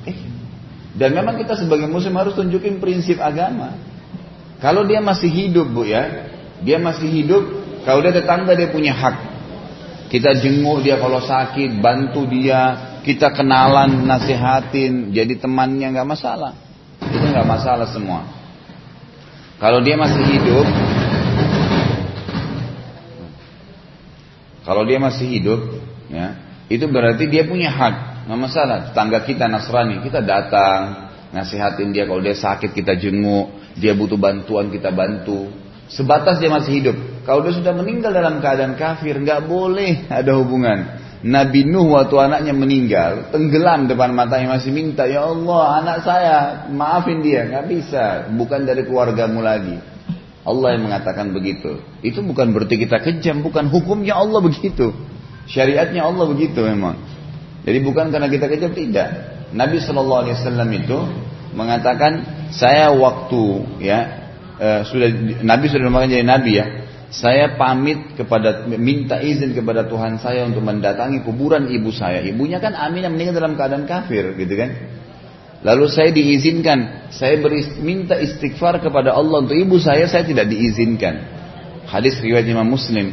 Eh, 0.06 0.18
dan 0.94 1.18
memang 1.18 1.42
kita 1.42 1.58
sebagai 1.58 1.90
muslim 1.90 2.14
harus 2.14 2.38
tunjukin 2.38 2.78
prinsip 2.78 3.18
agama. 3.18 3.74
Kalau 4.62 4.86
dia 4.86 5.02
masih 5.02 5.34
hidup 5.34 5.66
bu 5.74 5.90
ya, 5.90 6.30
dia 6.62 6.78
masih 6.78 7.10
hidup. 7.10 7.44
Kalau 7.90 8.06
dia 8.06 8.14
tetangga 8.14 8.54
dia 8.54 8.70
punya 8.70 8.94
hak. 8.94 9.16
Kita 10.14 10.38
jenguk 10.38 10.86
dia 10.86 11.02
kalau 11.02 11.22
sakit, 11.26 11.82
bantu 11.82 12.30
dia, 12.30 12.90
kita 13.02 13.34
kenalan, 13.34 14.06
nasihatin, 14.06 15.10
jadi 15.10 15.42
temannya 15.42 15.90
nggak 15.90 16.10
masalah. 16.10 16.54
Itu 17.02 17.26
nggak 17.34 17.48
masalah 17.50 17.90
semua. 17.90 18.26
Kalau 19.58 19.82
dia 19.82 20.00
masih 20.00 20.24
hidup, 20.24 20.66
Kalau 24.70 24.86
dia 24.86 25.02
masih 25.02 25.26
hidup, 25.26 25.82
ya, 26.14 26.38
itu 26.70 26.86
berarti 26.86 27.26
dia 27.26 27.50
punya 27.50 27.74
hak. 27.74 28.30
Nggak 28.30 28.38
masalah. 28.38 28.78
Tetangga 28.94 29.26
kita 29.26 29.50
Nasrani, 29.50 29.98
kita 30.06 30.22
datang, 30.22 31.10
nasihatin 31.34 31.90
dia 31.90 32.06
kalau 32.06 32.22
dia 32.22 32.38
sakit 32.38 32.70
kita 32.70 32.94
jenguk, 32.94 33.50
dia 33.74 33.98
butuh 33.98 34.22
bantuan 34.22 34.70
kita 34.70 34.94
bantu. 34.94 35.50
Sebatas 35.90 36.38
dia 36.38 36.54
masih 36.54 36.86
hidup. 36.86 36.98
Kalau 37.26 37.42
dia 37.42 37.58
sudah 37.58 37.74
meninggal 37.74 38.14
dalam 38.14 38.38
keadaan 38.38 38.78
kafir, 38.78 39.18
nggak 39.18 39.50
boleh 39.50 40.06
ada 40.06 40.38
hubungan. 40.38 41.02
Nabi 41.26 41.66
Nuh 41.66 41.98
waktu 41.98 42.16
anaknya 42.16 42.54
meninggal, 42.54 43.34
tenggelam 43.34 43.90
depan 43.90 44.14
matanya 44.14 44.56
masih 44.56 44.72
minta, 44.72 45.04
ya 45.04 45.28
Allah 45.28 45.84
anak 45.84 45.98
saya, 46.06 46.38
maafin 46.72 47.20
dia, 47.20 47.44
nggak 47.44 47.66
bisa, 47.68 48.06
bukan 48.38 48.64
dari 48.64 48.88
keluargamu 48.88 49.44
lagi. 49.44 49.82
Allah 50.48 50.76
yang 50.76 50.88
mengatakan 50.88 51.36
begitu. 51.36 51.84
Itu 52.00 52.24
bukan 52.24 52.56
berarti 52.56 52.80
kita 52.80 53.04
kejam, 53.04 53.44
bukan 53.44 53.68
hukumnya 53.68 54.16
Allah 54.16 54.40
begitu. 54.40 54.96
Syariatnya 55.50 56.06
Allah 56.06 56.26
begitu 56.30 56.64
memang. 56.64 56.96
Jadi 57.66 57.80
bukan 57.84 58.14
karena 58.14 58.32
kita 58.32 58.48
kejam 58.48 58.72
tidak. 58.72 59.10
Nabi 59.52 59.82
Shallallahu 59.82 60.22
Alaihi 60.26 60.36
Wasallam 60.38 60.70
itu 60.72 60.98
mengatakan 61.58 62.12
saya 62.54 62.94
waktu 62.94 63.42
ya 63.82 64.00
eh, 64.62 64.82
sudah 64.86 65.10
Nabi 65.42 65.66
sudah 65.68 65.90
mengatakan 65.90 66.14
jadi 66.16 66.28
Nabi 66.28 66.52
ya. 66.56 66.68
Saya 67.10 67.58
pamit 67.58 68.14
kepada 68.14 68.70
minta 68.70 69.18
izin 69.18 69.58
kepada 69.58 69.90
Tuhan 69.90 70.22
saya 70.22 70.46
untuk 70.46 70.62
mendatangi 70.62 71.26
kuburan 71.26 71.66
ibu 71.66 71.90
saya. 71.90 72.22
Ibunya 72.22 72.62
kan 72.62 72.78
Aminah 72.78 73.10
meninggal 73.10 73.42
dalam 73.42 73.58
keadaan 73.58 73.90
kafir, 73.90 74.38
gitu 74.38 74.54
kan? 74.54 74.70
Lalu 75.60 75.92
saya 75.92 76.08
diizinkan, 76.16 77.12
saya 77.12 77.36
beri, 77.36 77.68
minta 77.84 78.16
istighfar 78.16 78.80
kepada 78.80 79.12
Allah 79.12 79.44
untuk 79.44 79.60
ibu 79.60 79.76
saya, 79.76 80.08
saya 80.08 80.24
tidak 80.24 80.48
diizinkan. 80.48 81.20
Hadis 81.84 82.16
riwayat 82.24 82.48
Imam 82.48 82.64
Muslim. 82.64 83.12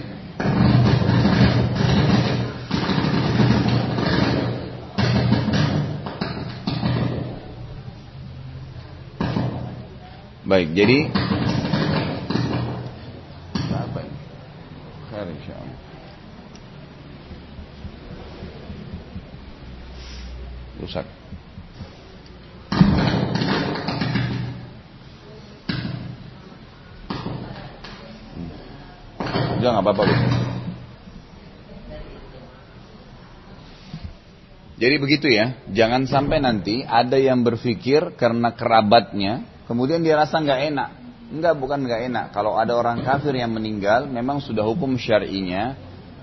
Baik, 10.46 10.70
jadi 10.78 11.10
apa? 13.74 14.00
Rusak. 20.78 21.25
Udah 29.66 29.82
nggak 29.82 29.86
apa-apa. 29.90 30.04
Jadi 34.78 34.96
begitu 35.02 35.26
ya, 35.26 35.58
jangan 35.74 36.06
sampai 36.06 36.38
nanti 36.38 36.86
ada 36.86 37.18
yang 37.18 37.42
berpikir 37.42 38.14
karena 38.14 38.54
kerabatnya, 38.54 39.42
kemudian 39.66 40.06
dia 40.06 40.14
rasa 40.14 40.38
nggak 40.38 40.60
enak. 40.70 40.90
Enggak, 41.34 41.58
bukan 41.58 41.82
nggak 41.82 42.00
enak. 42.06 42.26
Kalau 42.30 42.54
ada 42.54 42.78
orang 42.78 43.02
kafir 43.02 43.34
yang 43.34 43.50
meninggal, 43.58 44.06
memang 44.06 44.38
sudah 44.38 44.62
hukum 44.62 44.94
syar'inya, 44.94 45.74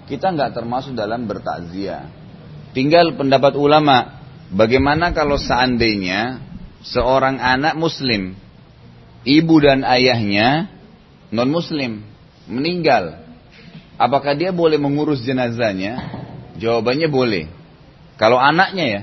kita 0.07 0.31
nggak 0.31 0.55
termasuk 0.55 0.95
dalam 0.95 1.27
bertakziah. 1.27 2.07
Tinggal 2.71 3.11
pendapat 3.19 3.59
ulama, 3.59 4.23
bagaimana 4.55 5.11
kalau 5.11 5.35
seandainya 5.35 6.39
seorang 6.79 7.43
anak 7.43 7.75
muslim, 7.75 8.39
ibu 9.27 9.55
dan 9.59 9.83
ayahnya 9.83 10.71
non 11.27 11.51
muslim, 11.51 12.07
meninggal, 12.47 13.22
Apakah 13.97 14.33
dia 14.33 14.49
boleh 14.49 14.81
mengurus 14.81 15.21
jenazahnya? 15.21 16.01
Jawabannya 16.57 17.07
boleh. 17.09 17.45
Kalau 18.17 18.37
anaknya 18.41 18.85
ya. 18.85 19.01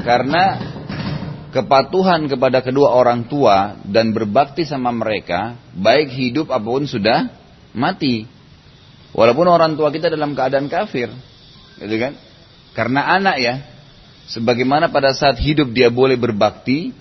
Karena 0.00 0.56
kepatuhan 1.52 2.24
kepada 2.30 2.64
kedua 2.64 2.94
orang 2.94 3.28
tua 3.28 3.76
dan 3.84 4.16
berbakti 4.16 4.64
sama 4.64 4.88
mereka, 4.94 5.58
baik 5.76 6.08
hidup 6.08 6.48
apa 6.48 6.64
pun 6.64 6.88
sudah 6.88 7.28
mati. 7.76 8.24
Walaupun 9.12 9.46
orang 9.50 9.74
tua 9.74 9.90
kita 9.90 10.08
dalam 10.08 10.32
keadaan 10.32 10.70
kafir. 10.70 11.10
Gitu 11.76 11.96
kan? 12.00 12.14
Karena 12.72 13.18
anak 13.18 13.36
ya, 13.42 13.54
sebagaimana 14.30 14.88
pada 14.94 15.10
saat 15.10 15.36
hidup 15.42 15.74
dia 15.74 15.90
boleh 15.90 16.14
berbakti, 16.14 16.94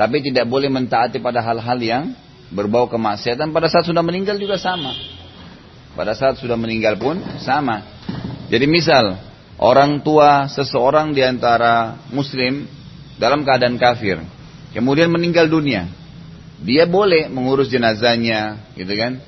tapi 0.00 0.24
tidak 0.24 0.48
boleh 0.48 0.72
mentaati 0.72 1.20
pada 1.20 1.44
hal-hal 1.44 1.78
yang 1.78 2.04
berbau 2.48 2.88
kemaksiatan, 2.88 3.52
pada 3.52 3.68
saat 3.68 3.84
sudah 3.84 4.00
meninggal 4.00 4.40
juga 4.40 4.56
sama. 4.56 4.96
Pada 6.00 6.16
saat 6.16 6.40
sudah 6.40 6.56
meninggal 6.56 6.96
pun 6.96 7.20
sama. 7.44 7.84
Jadi 8.48 8.64
misal 8.64 9.20
orang 9.60 10.00
tua 10.00 10.48
seseorang 10.48 11.12
di 11.12 11.20
antara 11.20 12.00
muslim 12.08 12.64
dalam 13.20 13.44
keadaan 13.44 13.76
kafir, 13.76 14.16
kemudian 14.72 15.12
meninggal 15.12 15.44
dunia. 15.44 15.84
Dia 16.64 16.88
boleh 16.88 17.28
mengurus 17.28 17.68
jenazahnya, 17.68 18.72
gitu 18.80 18.96
kan? 18.96 19.20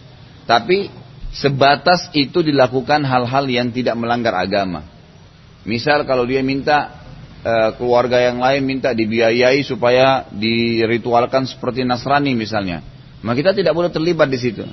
Tapi 0.48 0.88
sebatas 1.28 2.08
itu 2.16 2.40
dilakukan 2.40 3.04
hal-hal 3.04 3.44
yang 3.52 3.68
tidak 3.68 3.92
melanggar 3.92 4.32
agama. 4.32 4.88
Misal 5.68 6.08
kalau 6.08 6.24
dia 6.24 6.40
minta 6.40 7.04
e, 7.44 7.76
keluarga 7.76 8.16
yang 8.16 8.40
lain 8.40 8.64
minta 8.64 8.96
dibiayai 8.96 9.60
supaya 9.60 10.24
diritualkan 10.32 11.44
seperti 11.44 11.84
Nasrani 11.84 12.32
misalnya, 12.32 12.80
maka 13.20 13.44
kita 13.44 13.52
tidak 13.60 13.76
boleh 13.76 13.92
terlibat 13.92 14.32
di 14.32 14.40
situ. 14.40 14.64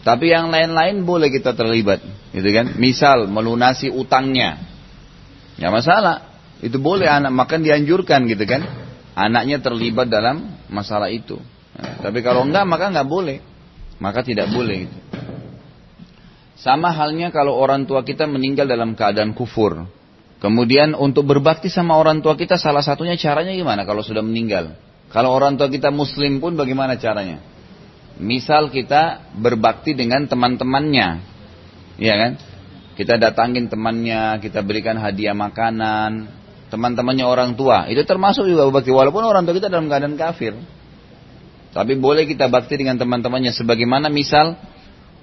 Tapi 0.00 0.32
yang 0.32 0.48
lain-lain 0.48 1.04
boleh 1.04 1.28
kita 1.28 1.52
terlibat, 1.52 2.00
gitu 2.32 2.48
kan? 2.56 2.72
Misal 2.80 3.28
melunasi 3.28 3.92
utangnya, 3.92 4.56
ya 5.60 5.68
masalah. 5.68 6.32
Itu 6.60 6.80
boleh 6.80 7.08
anak 7.08 7.32
makan 7.32 7.60
dianjurkan, 7.64 8.24
gitu 8.28 8.44
kan? 8.48 8.64
Anaknya 9.12 9.60
terlibat 9.60 10.08
dalam 10.08 10.56
masalah 10.72 11.12
itu. 11.12 11.36
Nah, 11.76 12.00
tapi 12.00 12.24
kalau 12.24 12.48
enggak 12.48 12.64
maka 12.64 12.88
enggak 12.88 13.08
boleh, 13.08 13.38
maka 14.00 14.24
tidak 14.24 14.48
boleh. 14.48 14.88
Gitu. 14.88 14.98
Sama 16.60 16.92
halnya 16.92 17.32
kalau 17.32 17.56
orang 17.56 17.88
tua 17.88 18.04
kita 18.04 18.28
meninggal 18.28 18.68
dalam 18.68 18.92
keadaan 18.92 19.32
kufur. 19.32 19.88
Kemudian 20.40 20.96
untuk 20.96 21.28
berbakti 21.28 21.68
sama 21.68 22.00
orang 22.00 22.24
tua 22.24 22.36
kita 22.36 22.56
salah 22.56 22.80
satunya 22.80 23.16
caranya 23.20 23.52
gimana 23.52 23.84
kalau 23.84 24.00
sudah 24.00 24.24
meninggal? 24.24 24.72
Kalau 25.12 25.36
orang 25.36 25.60
tua 25.60 25.68
kita 25.68 25.92
muslim 25.92 26.40
pun 26.40 26.56
bagaimana 26.56 26.96
caranya? 26.96 27.44
Misal 28.20 28.68
kita 28.68 29.32
berbakti 29.32 29.96
dengan 29.96 30.28
teman-temannya, 30.28 31.08
ya 31.96 32.14
kan? 32.20 32.32
Kita 32.92 33.16
datangin 33.16 33.72
temannya, 33.72 34.36
kita 34.44 34.60
berikan 34.60 35.00
hadiah 35.00 35.32
makanan, 35.32 36.28
teman-temannya 36.68 37.24
orang 37.24 37.56
tua. 37.56 37.88
Itu 37.88 38.04
termasuk 38.04 38.44
juga 38.44 38.68
berbakti 38.68 38.92
walaupun 38.92 39.24
orang 39.24 39.48
tua 39.48 39.56
kita 39.56 39.72
dalam 39.72 39.88
keadaan 39.88 40.20
kafir. 40.20 40.52
Tapi 41.72 41.96
boleh 41.96 42.28
kita 42.28 42.52
bakti 42.52 42.76
dengan 42.76 43.00
teman-temannya 43.00 43.56
sebagaimana 43.56 44.12
misal 44.12 44.60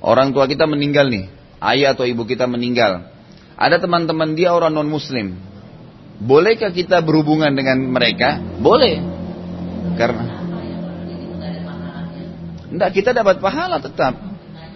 orang 0.02 0.34
tua 0.34 0.50
kita 0.50 0.66
meninggal 0.66 1.06
nih, 1.14 1.30
ayah 1.62 1.94
atau 1.94 2.02
ibu 2.02 2.26
kita 2.26 2.50
meninggal. 2.50 3.14
Ada 3.62 3.78
teman-teman 3.78 4.34
dia 4.34 4.58
orang 4.58 4.74
non 4.74 4.90
muslim. 4.90 5.38
Bolehkah 6.18 6.74
kita 6.74 6.98
berhubungan 7.06 7.54
dengan 7.54 7.78
mereka? 7.94 8.42
Boleh. 8.58 8.98
Karena 10.02 10.37
tidak, 12.68 12.92
kita 12.92 13.16
dapat 13.16 13.40
pahala 13.40 13.80
tetap. 13.80 14.14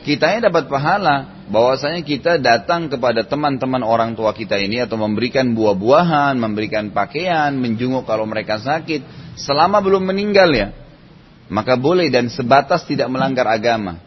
Kitanya 0.01 0.49
dapat 0.49 0.71
pahala. 0.71 1.43
Bahwasanya 1.51 2.01
kita 2.08 2.39
datang 2.39 2.88
kepada 2.88 3.27
teman-teman 3.27 3.84
orang 3.84 4.15
tua 4.15 4.32
kita 4.32 4.56
ini 4.56 4.80
atau 4.80 4.95
memberikan 4.95 5.51
buah-buahan, 5.51 6.39
memberikan 6.39 6.95
pakaian, 6.95 7.51
menjenguk 7.51 8.08
kalau 8.08 8.23
mereka 8.23 8.63
sakit. 8.63 9.04
Selama 9.36 9.84
belum 9.84 10.08
meninggal 10.08 10.49
ya. 10.56 10.71
Maka 11.51 11.75
boleh 11.75 12.08
dan 12.08 12.32
sebatas 12.32 12.88
tidak 12.88 13.12
melanggar 13.12 13.43
agama. 13.51 13.99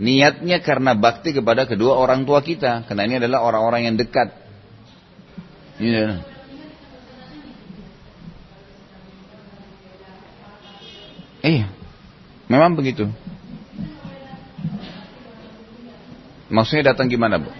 Niatnya 0.00 0.64
karena 0.64 0.96
bakti 0.96 1.36
kepada 1.36 1.68
kedua 1.68 2.00
orang 2.00 2.24
tua 2.24 2.40
kita. 2.40 2.88
Karena 2.88 3.04
ini 3.04 3.20
adalah 3.20 3.44
orang-orang 3.44 3.92
yang 3.92 3.96
dekat. 4.00 4.32
Ini 5.78 6.24
Iya. 11.38 11.77
Memang 12.48 12.72
begitu. 12.72 13.04
Maksudnya 16.48 16.96
datang 16.96 17.12
gimana 17.12 17.36
bu? 17.36 17.52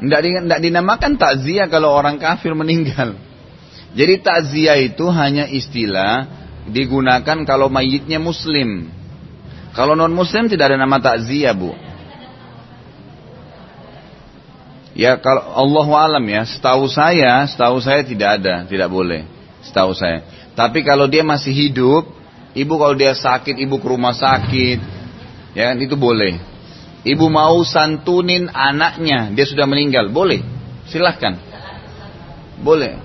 Tidak 0.00 0.60
dinamakan 0.64 1.20
takziah 1.20 1.68
kalau 1.68 1.92
orang 1.92 2.16
kafir 2.16 2.56
meninggal. 2.56 3.20
Jadi 3.92 4.24
takziah 4.24 4.80
itu 4.80 5.04
hanya 5.12 5.44
istilah 5.44 6.24
digunakan 6.64 7.44
kalau 7.44 7.68
mayitnya 7.68 8.16
muslim. 8.16 8.88
Kalau 9.76 9.92
non 9.92 10.16
muslim 10.16 10.48
tidak 10.48 10.72
ada 10.72 10.80
nama 10.80 10.96
takziah 11.04 11.52
bu. 11.52 11.76
Ya 15.00 15.16
kalau 15.16 15.40
Allah 15.40 15.88
alam 16.12 16.24
ya, 16.28 16.44
setahu 16.44 16.84
saya, 16.84 17.48
setahu 17.48 17.80
saya 17.80 18.04
tidak 18.04 18.36
ada, 18.36 18.68
tidak 18.68 18.92
boleh, 18.92 19.24
setahu 19.64 19.96
saya. 19.96 20.28
Tapi 20.52 20.84
kalau 20.84 21.08
dia 21.08 21.24
masih 21.24 21.56
hidup, 21.56 22.04
ibu 22.52 22.74
kalau 22.76 22.92
dia 22.92 23.16
sakit, 23.16 23.56
ibu 23.64 23.80
ke 23.80 23.86
rumah 23.88 24.12
sakit, 24.12 24.76
ya 25.56 25.72
kan 25.72 25.80
itu 25.80 25.96
boleh. 25.96 26.36
Ibu 27.00 27.32
mau 27.32 27.64
santunin 27.64 28.52
anaknya, 28.52 29.32
dia 29.32 29.48
sudah 29.48 29.64
meninggal, 29.64 30.12
boleh. 30.12 30.44
Silahkan. 30.92 31.40
Boleh. 32.60 33.00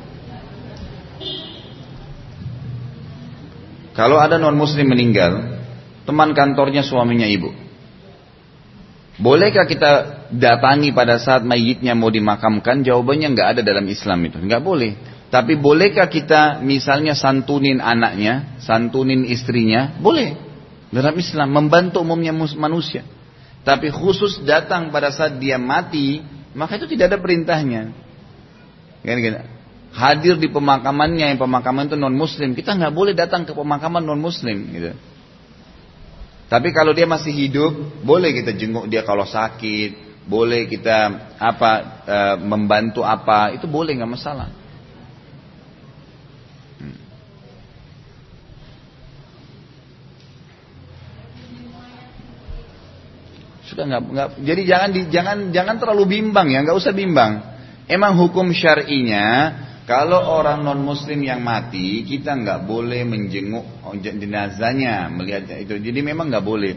Kalau 3.95 4.19
ada 4.19 4.35
non 4.35 4.59
muslim 4.59 4.91
meninggal, 4.91 5.63
teman 6.03 6.35
kantornya 6.35 6.83
suaminya 6.83 7.23
ibu. 7.23 7.55
Bolehkah 9.15 9.63
kita 9.63 10.14
datangi 10.31 10.93
pada 10.95 11.17
saat 11.21 11.45
mayitnya 11.45 11.93
mau 11.93 12.09
dimakamkan? 12.09 12.81
Jawabannya 12.81 13.33
nggak 13.33 13.47
ada 13.57 13.61
dalam 13.61 13.85
Islam 13.85 14.19
itu, 14.25 14.37
nggak 14.41 14.61
boleh. 14.63 14.97
Tapi 15.33 15.57
bolehkah 15.59 16.07
kita 16.07 16.61
misalnya 16.61 17.17
santunin 17.17 17.83
anaknya, 17.83 18.55
santunin 18.61 19.25
istrinya? 19.27 19.97
Boleh. 19.99 20.37
Dalam 20.93 21.17
Islam 21.17 21.51
membantu 21.51 22.05
umumnya 22.05 22.31
manusia. 22.33 23.03
Tapi 23.65 23.89
khusus 23.89 24.45
datang 24.45 24.93
pada 24.93 25.09
saat 25.09 25.41
dia 25.41 25.57
mati, 25.57 26.21
maka 26.53 26.77
itu 26.77 26.85
tidak 26.85 27.11
ada 27.11 27.17
perintahnya. 27.19 27.91
Kan, 29.01 29.17
kan? 29.19 29.35
Hadir 29.95 30.37
di 30.37 30.51
pemakamannya 30.51 31.35
yang 31.35 31.39
pemakaman 31.39 31.87
itu 31.89 31.97
non 31.97 32.13
muslim, 32.13 32.53
kita 32.53 32.75
nggak 32.77 32.93
boleh 32.93 33.17
datang 33.17 33.47
ke 33.47 33.55
pemakaman 33.55 34.05
non 34.05 34.19
muslim 34.19 34.69
gitu. 34.71 34.93
Tapi 36.45 36.69
kalau 36.69 36.93
dia 36.93 37.09
masih 37.09 37.33
hidup, 37.33 37.73
boleh 38.05 38.29
kita 38.35 38.53
jenguk 38.53 38.85
dia 38.85 39.01
kalau 39.01 39.25
sakit, 39.25 40.04
boleh 40.25 40.65
kita 40.65 40.97
apa 41.37 41.71
e, 42.05 42.17
membantu 42.41 43.05
apa, 43.05 43.53
itu 43.53 43.69
boleh 43.69 43.93
nggak 43.93 44.13
masalah. 44.13 44.49
Sudah 53.65 53.85
nggak 53.89 54.01
nggak. 54.01 54.27
Jadi 54.45 54.61
jangan 54.65 54.89
di, 54.93 55.01
jangan 55.09 55.37
jangan 55.49 55.75
terlalu 55.81 56.21
bimbang 56.21 56.53
ya, 56.53 56.61
nggak 56.61 56.77
usah 56.77 56.93
bimbang. 56.93 57.41
Emang 57.85 58.17
hukum 58.17 58.49
syar'inya 58.49 59.25
kalau 59.85 60.17
orang 60.17 60.65
non 60.65 60.81
muslim 60.81 61.21
yang 61.21 61.45
mati, 61.45 62.01
kita 62.01 62.33
nggak 62.33 62.65
boleh 62.65 63.05
menjenguk 63.05 63.65
jenazahnya, 64.01 65.13
melihat 65.13 65.45
itu. 65.61 65.77
Jadi 65.77 65.99
memang 66.01 66.33
nggak 66.33 66.45
boleh. 66.45 66.73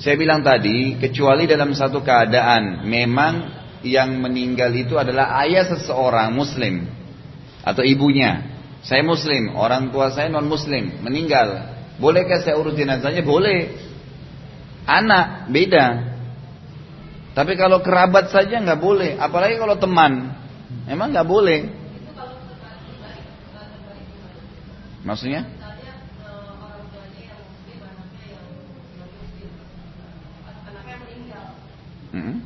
Saya 0.00 0.16
bilang 0.16 0.40
tadi, 0.40 0.96
kecuali 0.96 1.44
dalam 1.44 1.76
satu 1.76 2.00
keadaan, 2.00 2.88
memang 2.88 3.52
yang 3.84 4.16
meninggal 4.16 4.72
itu 4.72 4.96
adalah 4.96 5.36
ayah 5.44 5.68
seseorang 5.68 6.32
muslim 6.32 6.88
atau 7.60 7.84
ibunya. 7.84 8.48
Saya 8.80 9.04
muslim, 9.04 9.52
orang 9.52 9.92
tua 9.92 10.08
saya 10.08 10.32
non 10.32 10.48
muslim, 10.48 11.04
meninggal. 11.04 11.76
Bolehkah 12.00 12.40
saya 12.40 12.56
urus 12.56 12.80
jenazahnya? 12.80 13.20
Boleh. 13.20 13.76
Anak 14.88 15.52
beda. 15.52 15.86
Tapi 17.36 17.52
kalau 17.60 17.84
kerabat 17.84 18.32
saja 18.32 18.56
nggak 18.56 18.80
boleh, 18.80 19.20
apalagi 19.20 19.60
kalau 19.60 19.76
teman, 19.76 20.32
emang 20.88 21.12
nggak 21.12 21.28
boleh. 21.28 21.60
Maksudnya? 25.04 25.59
Hmm? 32.10 32.42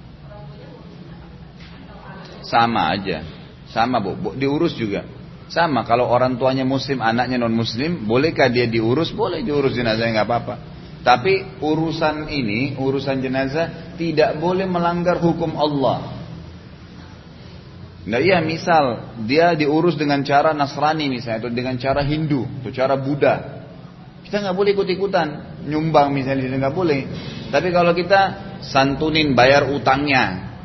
Sama 2.45 2.93
aja, 2.93 3.25
sama 3.73 3.99
bu, 3.99 4.37
diurus 4.37 4.77
juga. 4.77 5.09
Sama 5.49 5.85
kalau 5.85 6.09
orang 6.09 6.41
tuanya 6.41 6.65
muslim, 6.65 7.05
anaknya 7.05 7.41
non 7.41 7.53
muslim, 7.53 8.05
bolehkah 8.09 8.49
dia 8.49 8.65
diurus? 8.69 9.13
Boleh 9.13 9.45
diurus 9.45 9.77
jenazahnya 9.77 10.21
nggak 10.21 10.29
apa-apa. 10.29 10.55
Tapi 11.05 11.61
urusan 11.61 12.33
ini, 12.33 12.81
urusan 12.81 13.21
jenazah 13.21 13.97
tidak 14.01 14.41
boleh 14.41 14.65
melanggar 14.65 15.21
hukum 15.21 15.53
Allah. 15.53 16.17
Nah 18.05 18.21
iya 18.21 18.41
misal 18.45 19.17
dia 19.25 19.57
diurus 19.57 19.97
dengan 19.97 20.21
cara 20.21 20.53
Nasrani 20.53 21.09
misalnya 21.09 21.49
atau 21.49 21.53
dengan 21.53 21.77
cara 21.81 22.05
Hindu 22.05 22.45
atau 22.61 22.73
cara 22.73 22.97
Buddha. 23.01 23.64
Kita 24.25 24.41
nggak 24.41 24.57
boleh 24.57 24.71
ikut-ikutan 24.73 25.29
nyumbang 25.69 26.11
misalnya 26.17 26.57
nggak 26.57 26.75
boleh. 26.75 27.01
Tapi 27.53 27.69
kalau 27.71 27.93
kita 27.93 28.21
santunin 28.65 29.37
bayar 29.37 29.69
utangnya. 29.69 30.57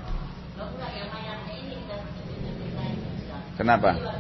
Kenapa? 3.60 4.20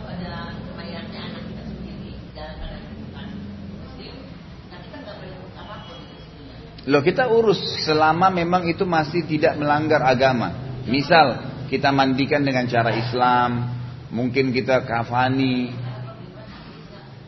Loh 6.89 7.05
kita 7.05 7.29
urus 7.29 7.85
selama 7.85 8.33
memang 8.33 8.65
itu 8.65 8.81
masih 8.81 9.23
tidak 9.29 9.55
melanggar 9.61 10.01
agama. 10.03 10.81
Misal 10.89 11.37
kita 11.69 11.93
mandikan 11.93 12.41
dengan 12.41 12.65
cara 12.65 12.89
Islam, 12.97 13.69
mungkin 14.09 14.49
kita 14.49 14.83
kafani. 14.89 15.69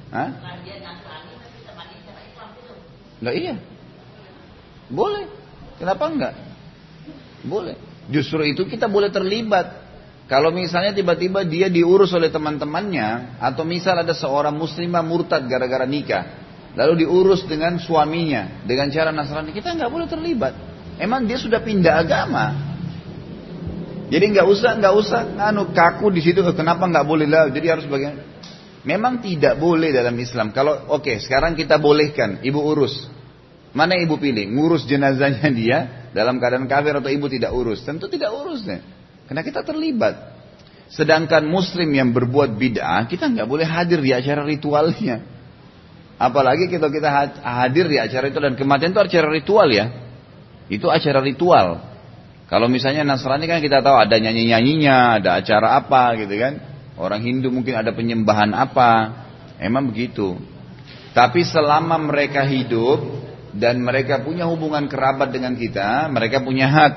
Hah? 0.09 0.29
Loh 3.21 3.33
iya. 3.33 3.55
Boleh. 4.89 5.29
Kenapa 5.77 6.09
enggak? 6.09 6.33
Boleh. 7.45 7.77
Justru 8.09 8.41
itu 8.45 8.65
kita 8.65 8.89
boleh 8.89 9.13
terlibat. 9.13 9.81
Kalau 10.25 10.49
misalnya 10.49 10.95
tiba-tiba 10.95 11.43
dia 11.43 11.67
diurus 11.67 12.15
oleh 12.15 12.31
teman-temannya 12.31 13.39
atau 13.41 13.67
misal 13.67 13.99
ada 13.99 14.15
seorang 14.15 14.55
muslimah 14.55 15.03
murtad 15.03 15.43
gara-gara 15.43 15.83
nikah, 15.83 16.23
lalu 16.71 17.03
diurus 17.03 17.43
dengan 17.43 17.75
suaminya 17.75 18.63
dengan 18.63 18.87
cara 18.95 19.11
Nasrani, 19.11 19.51
kita 19.51 19.75
nggak 19.75 19.91
boleh 19.91 20.07
terlibat. 20.07 20.55
Emang 20.95 21.27
dia 21.27 21.35
sudah 21.35 21.59
pindah 21.59 21.99
agama. 21.99 22.45
Jadi 24.07 24.25
nggak 24.31 24.47
usah 24.47 24.71
nggak 24.79 24.93
usah 24.95 25.19
anu 25.51 25.75
kaku 25.75 26.07
di 26.15 26.23
situ 26.23 26.39
kenapa 26.55 26.87
nggak 26.87 27.03
boleh 27.03 27.27
lah 27.27 27.51
jadi 27.51 27.75
harus 27.75 27.87
bagian 27.87 28.30
memang 28.87 29.21
tidak 29.21 29.57
boleh 29.61 29.93
dalam 29.93 30.13
Islam. 30.17 30.53
Kalau 30.53 30.89
oke 30.89 31.05
okay, 31.05 31.15
sekarang 31.21 31.53
kita 31.53 31.77
bolehkan 31.77 32.41
ibu 32.41 32.61
urus. 32.61 33.09
Mana 33.71 33.95
ibu 33.95 34.19
pilih? 34.19 34.51
Ngurus 34.51 34.83
jenazahnya 34.83 35.47
dia 35.59 35.77
dalam 36.11 36.37
keadaan 36.41 36.67
kafir 36.67 36.97
atau 36.99 37.07
ibu 37.07 37.31
tidak 37.31 37.55
urus? 37.55 37.81
Tentu 37.87 38.11
tidak 38.11 38.31
urus 38.35 38.67
deh 38.67 38.81
karena 39.31 39.47
kita 39.47 39.63
terlibat. 39.63 40.15
Sedangkan 40.91 41.47
muslim 41.47 41.87
yang 41.95 42.11
berbuat 42.11 42.59
bid'ah 42.59 43.07
kita 43.07 43.31
nggak 43.31 43.47
boleh 43.47 43.63
hadir 43.63 44.03
di 44.03 44.11
acara 44.11 44.43
ritualnya. 44.43 45.23
Apalagi 46.19 46.67
kita 46.67 46.91
kita 46.91 47.09
hadir 47.39 47.87
di 47.87 47.97
acara 47.97 48.27
itu 48.27 48.37
dan 48.43 48.53
kematian 48.59 48.91
itu 48.91 48.99
acara 48.99 49.27
ritual 49.31 49.71
ya. 49.71 49.87
Itu 50.67 50.91
acara 50.91 51.23
ritual. 51.23 51.79
Kalau 52.51 52.67
misalnya 52.67 53.07
Nasrani 53.07 53.47
kan 53.47 53.63
kita 53.63 53.79
tahu 53.79 53.95
ada 53.95 54.19
nyanyi-nyanyinya, 54.19 55.23
ada 55.23 55.39
acara 55.39 55.79
apa 55.79 56.19
gitu 56.19 56.35
kan. 56.35 56.59
Orang 56.99 57.23
Hindu 57.23 57.51
mungkin 57.53 57.77
ada 57.77 57.91
penyembahan 57.95 58.51
apa. 58.51 59.23
Emang 59.61 59.87
begitu. 59.91 60.35
Tapi 61.11 61.43
selama 61.43 61.99
mereka 61.99 62.47
hidup 62.47 63.03
dan 63.51 63.83
mereka 63.83 64.23
punya 64.23 64.47
hubungan 64.47 64.87
kerabat 64.87 65.31
dengan 65.35 65.55
kita, 65.59 66.07
mereka 66.07 66.39
punya 66.39 66.71
hak. 66.71 66.93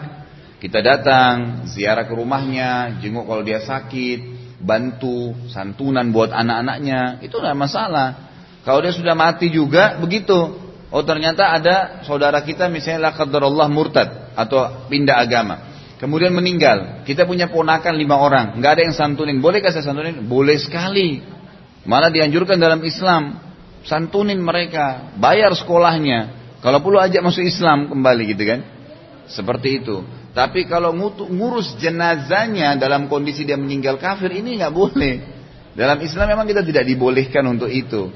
Kita 0.63 0.81
datang, 0.81 1.67
ziarah 1.69 2.09
ke 2.09 2.15
rumahnya, 2.15 3.03
jenguk 3.03 3.27
kalau 3.29 3.43
dia 3.45 3.61
sakit, 3.61 4.21
bantu, 4.65 5.37
santunan 5.53 6.09
buat 6.09 6.33
anak-anaknya, 6.33 7.21
itu 7.21 7.37
tidak 7.37 7.59
masalah. 7.59 8.33
Kalau 8.65 8.81
dia 8.81 8.97
sudah 8.97 9.13
mati 9.13 9.53
juga 9.53 10.01
begitu. 10.01 10.57
Oh 10.95 11.03
ternyata 11.03 11.53
ada 11.53 12.07
saudara 12.07 12.41
kita 12.41 12.71
misalnya 12.71 13.13
Allah 13.13 13.69
murtad 13.69 14.33
atau 14.39 14.89
pindah 14.89 15.21
agama. 15.21 15.74
Kemudian 16.05 16.37
meninggal. 16.37 17.01
Kita 17.09 17.25
punya 17.25 17.49
ponakan 17.49 17.97
lima 17.97 18.21
orang. 18.21 18.61
nggak 18.61 18.73
ada 18.77 18.83
yang 18.85 18.93
santunin. 18.93 19.41
Bolehkah 19.41 19.73
saya 19.73 19.89
santunin? 19.89 20.29
Boleh 20.29 20.61
sekali. 20.61 21.25
Malah 21.89 22.13
dianjurkan 22.13 22.61
dalam 22.61 22.85
Islam. 22.85 23.41
Santunin 23.89 24.37
mereka. 24.37 25.17
Bayar 25.17 25.57
sekolahnya. 25.57 26.45
Kalau 26.61 26.85
perlu 26.85 27.01
ajak 27.01 27.25
masuk 27.25 27.49
Islam 27.49 27.89
kembali 27.89 28.37
gitu 28.37 28.45
kan. 28.45 28.61
Seperti 29.33 29.81
itu. 29.81 30.05
Tapi 30.37 30.69
kalau 30.69 30.93
ngurus 30.93 31.81
jenazahnya 31.81 32.77
dalam 32.77 33.09
kondisi 33.09 33.49
dia 33.49 33.57
meninggal 33.57 33.97
kafir 33.97 34.29
ini 34.29 34.61
nggak 34.61 34.77
boleh. 34.77 35.25
Dalam 35.73 35.97
Islam 36.05 36.37
memang 36.37 36.45
kita 36.45 36.61
tidak 36.61 36.85
dibolehkan 36.85 37.49
untuk 37.49 37.73
itu. 37.73 38.13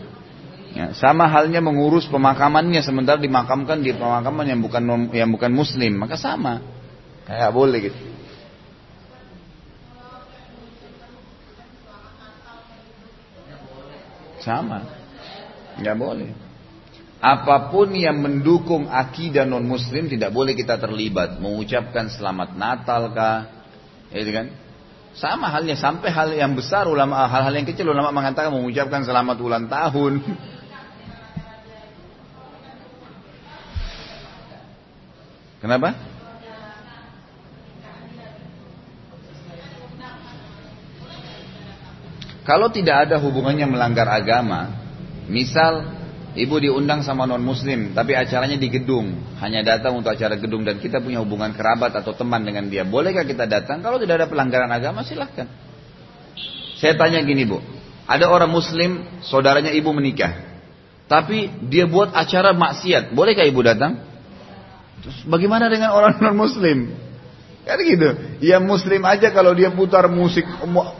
Ya, 0.76 0.93
sama 0.93 1.24
halnya 1.24 1.64
mengurus 1.64 2.05
pemakamannya 2.05 2.84
sementara 2.84 3.16
dimakamkan 3.16 3.80
di 3.80 3.97
pemakaman 3.97 4.45
yang 4.45 4.61
bukan 4.61 5.09
yang 5.16 5.32
bukan 5.32 5.57
muslim, 5.57 5.97
maka 5.97 6.20
sama. 6.20 6.78
Kayak 7.29 7.53
boleh 7.53 7.79
gitu. 7.85 8.01
Sama. 14.41 14.81
Nggak 15.76 15.97
boleh. 16.01 16.33
Apa 17.20 17.68
pun 17.68 17.93
yang 17.93 18.22
mendukung 18.24 18.89
akidah 18.89 19.45
non 19.45 19.68
muslim 19.68 20.09
tidak 20.09 20.33
boleh 20.33 20.57
kita 20.57 20.81
terlibat. 20.81 21.37
Mengucapkan 21.37 22.09
selamat 22.09 22.57
Natal 22.57 23.12
kah? 23.12 23.68
Ya 24.09 24.24
kan? 24.33 24.49
Sama 25.12 25.53
halnya 25.53 25.76
sampai 25.76 26.09
hal 26.14 26.33
yang 26.33 26.57
besar 26.57 26.89
ulama 26.89 27.29
hal-hal 27.29 27.53
yang 27.53 27.66
kecil 27.68 27.93
ulama 27.93 28.09
mengatakan 28.14 28.55
mengucapkan 28.55 29.05
selamat 29.05 29.37
ulang 29.43 29.68
tahun. 29.68 30.22
Kenapa? 35.59 36.18
Kalau 42.49 42.72
tidak 42.72 43.05
ada 43.09 43.20
hubungannya 43.20 43.68
melanggar 43.68 44.09
agama, 44.09 44.72
misal 45.28 45.99
Ibu 46.38 46.61
diundang 46.62 47.03
sama 47.03 47.26
non 47.26 47.42
muslim, 47.42 47.96
tapi 47.99 48.14
acaranya 48.14 48.55
di 48.55 48.70
gedung. 48.70 49.11
Hanya 49.42 49.66
datang 49.66 49.99
untuk 49.99 50.14
acara 50.14 50.38
gedung 50.38 50.62
dan 50.62 50.78
kita 50.78 51.03
punya 51.03 51.18
hubungan 51.18 51.51
kerabat 51.51 51.90
atau 51.99 52.14
teman 52.14 52.46
dengan 52.46 52.70
dia. 52.70 52.86
Bolehkah 52.86 53.26
kita 53.26 53.51
datang? 53.51 53.82
Kalau 53.82 53.99
tidak 53.99 54.22
ada 54.22 54.26
pelanggaran 54.30 54.70
agama 54.70 55.03
silahkan. 55.03 55.51
Saya 56.78 56.94
tanya 56.94 57.18
gini 57.26 57.42
bu, 57.42 57.59
ada 58.07 58.30
orang 58.30 58.55
muslim, 58.55 59.03
saudaranya 59.26 59.74
ibu 59.74 59.90
menikah. 59.90 60.30
Tapi 61.11 61.51
dia 61.66 61.90
buat 61.90 62.14
acara 62.14 62.55
maksiat, 62.55 63.16
bolehkah 63.16 63.42
ibu 63.42 63.59
datang? 63.64 63.99
Terus 65.03 65.18
bagaimana 65.26 65.66
dengan 65.66 65.90
orang 65.90 66.20
non 66.22 66.38
muslim? 66.38 66.92
Kan 67.69 67.85
gitu. 67.85 68.09
Ya 68.41 68.57
muslim 68.57 69.05
aja 69.05 69.29
kalau 69.29 69.53
dia 69.53 69.69
putar 69.69 70.09
musik 70.09 70.41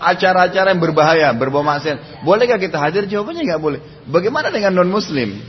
acara-acara 0.05 0.77
yang 0.77 0.83
berbahaya, 0.85 1.33
berbau 1.33 1.65
maksiat. 1.65 2.21
Bolehkah 2.29 2.61
kita 2.61 2.77
hadir? 2.77 3.09
Jawabannya 3.09 3.49
nggak 3.49 3.63
boleh. 3.63 3.81
Bagaimana 4.05 4.53
dengan 4.53 4.77
non 4.77 4.93
muslim? 4.93 5.41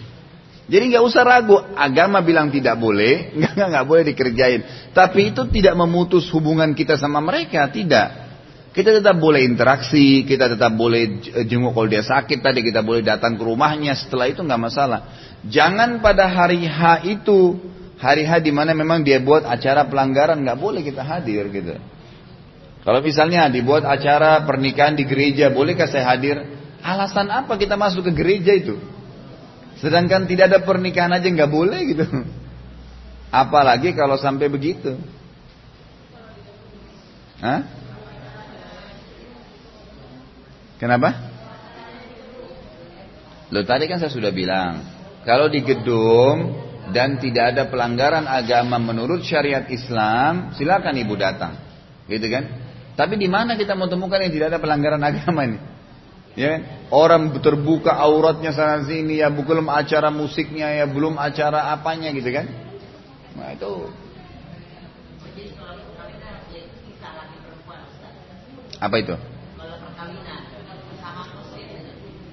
Jadi 0.71 0.95
nggak 0.95 1.03
usah 1.03 1.27
ragu. 1.27 1.59
Agama 1.75 2.23
bilang 2.23 2.47
tidak 2.47 2.79
boleh, 2.79 3.29
nggak 3.35 3.67
nggak 3.67 3.85
boleh 3.89 4.03
dikerjain. 4.15 4.63
Tapi 4.95 5.35
itu 5.35 5.43
tidak 5.51 5.75
memutus 5.75 6.31
hubungan 6.31 6.71
kita 6.71 6.95
sama 6.95 7.19
mereka, 7.19 7.67
tidak. 7.67 8.31
Kita 8.71 8.95
tetap 8.95 9.19
boleh 9.19 9.43
interaksi, 9.43 10.23
kita 10.23 10.55
tetap 10.55 10.71
boleh 10.71 11.19
jenguk 11.51 11.75
kalau 11.75 11.89
dia 11.91 12.05
sakit 12.05 12.39
tadi, 12.39 12.63
kita 12.63 12.79
boleh 12.79 13.03
datang 13.03 13.35
ke 13.35 13.43
rumahnya. 13.43 13.91
Setelah 13.91 14.31
itu 14.31 14.39
nggak 14.39 14.61
masalah. 14.61 14.99
Jangan 15.43 15.99
pada 15.99 16.31
hari 16.31 16.63
H 16.63 17.03
itu 17.03 17.59
hari-hari 17.99 18.49
mana 18.55 18.71
memang 18.71 19.03
dia 19.03 19.19
buat 19.19 19.43
acara 19.43 19.85
pelanggaran 19.85 20.39
nggak 20.41 20.57
boleh 20.57 20.81
kita 20.81 21.03
hadir 21.03 21.51
gitu. 21.51 21.75
Kalau 22.79 23.03
misalnya 23.03 23.51
dibuat 23.51 23.83
acara 23.83 24.47
pernikahan 24.47 24.95
di 24.95 25.03
gereja, 25.03 25.51
bolehkah 25.51 25.85
saya 25.85 26.15
hadir? 26.15 26.39
Alasan 26.79 27.27
apa 27.27 27.59
kita 27.59 27.75
masuk 27.75 28.07
ke 28.07 28.11
gereja 28.15 28.55
itu? 28.55 28.79
Sedangkan 29.83 30.23
tidak 30.25 30.47
ada 30.55 30.59
pernikahan 30.63 31.11
aja 31.11 31.27
nggak 31.27 31.51
boleh 31.51 31.79
gitu. 31.91 32.07
Apalagi 33.29 33.91
kalau 33.93 34.15
sampai 34.15 34.47
begitu. 34.47 34.95
Hah? 37.43 37.67
Kenapa? 40.79 41.11
Lo 43.51 43.67
tadi 43.67 43.91
kan 43.91 43.99
saya 43.99 44.11
sudah 44.11 44.31
bilang, 44.31 44.87
kalau 45.27 45.51
di 45.51 45.59
gedung 45.59 46.68
dan 46.89 47.21
tidak 47.21 47.55
ada 47.55 47.63
pelanggaran 47.69 48.25
agama 48.25 48.77
menurut 48.81 49.21
syariat 49.21 49.65
Islam, 49.69 50.53
silakan 50.57 50.95
ibu 50.97 51.13
datang. 51.15 51.57
Gitu 52.09 52.25
kan? 52.29 52.43
Tapi 52.97 53.15
di 53.15 53.29
mana 53.31 53.55
kita 53.55 53.77
mau 53.77 53.87
temukan 53.87 54.19
yang 54.19 54.33
tidak 54.33 54.47
ada 54.55 54.59
pelanggaran 54.59 55.01
agama 55.09 55.41
ini? 55.45 55.59
Ya, 56.37 56.55
kan? 56.55 56.61
orang 56.93 57.23
terbuka 57.41 57.91
auratnya 57.99 58.53
sana 58.53 58.85
sini 58.85 59.19
ya, 59.19 59.27
belum 59.33 59.65
acara 59.67 60.13
musiknya 60.13 60.71
ya, 60.71 60.85
belum 60.85 61.17
acara 61.17 61.73
apanya 61.73 62.13
gitu 62.13 62.29
kan? 62.31 62.45
Nah 63.35 63.49
itu. 63.55 63.89
Apa 68.79 68.95
itu? 68.95 69.15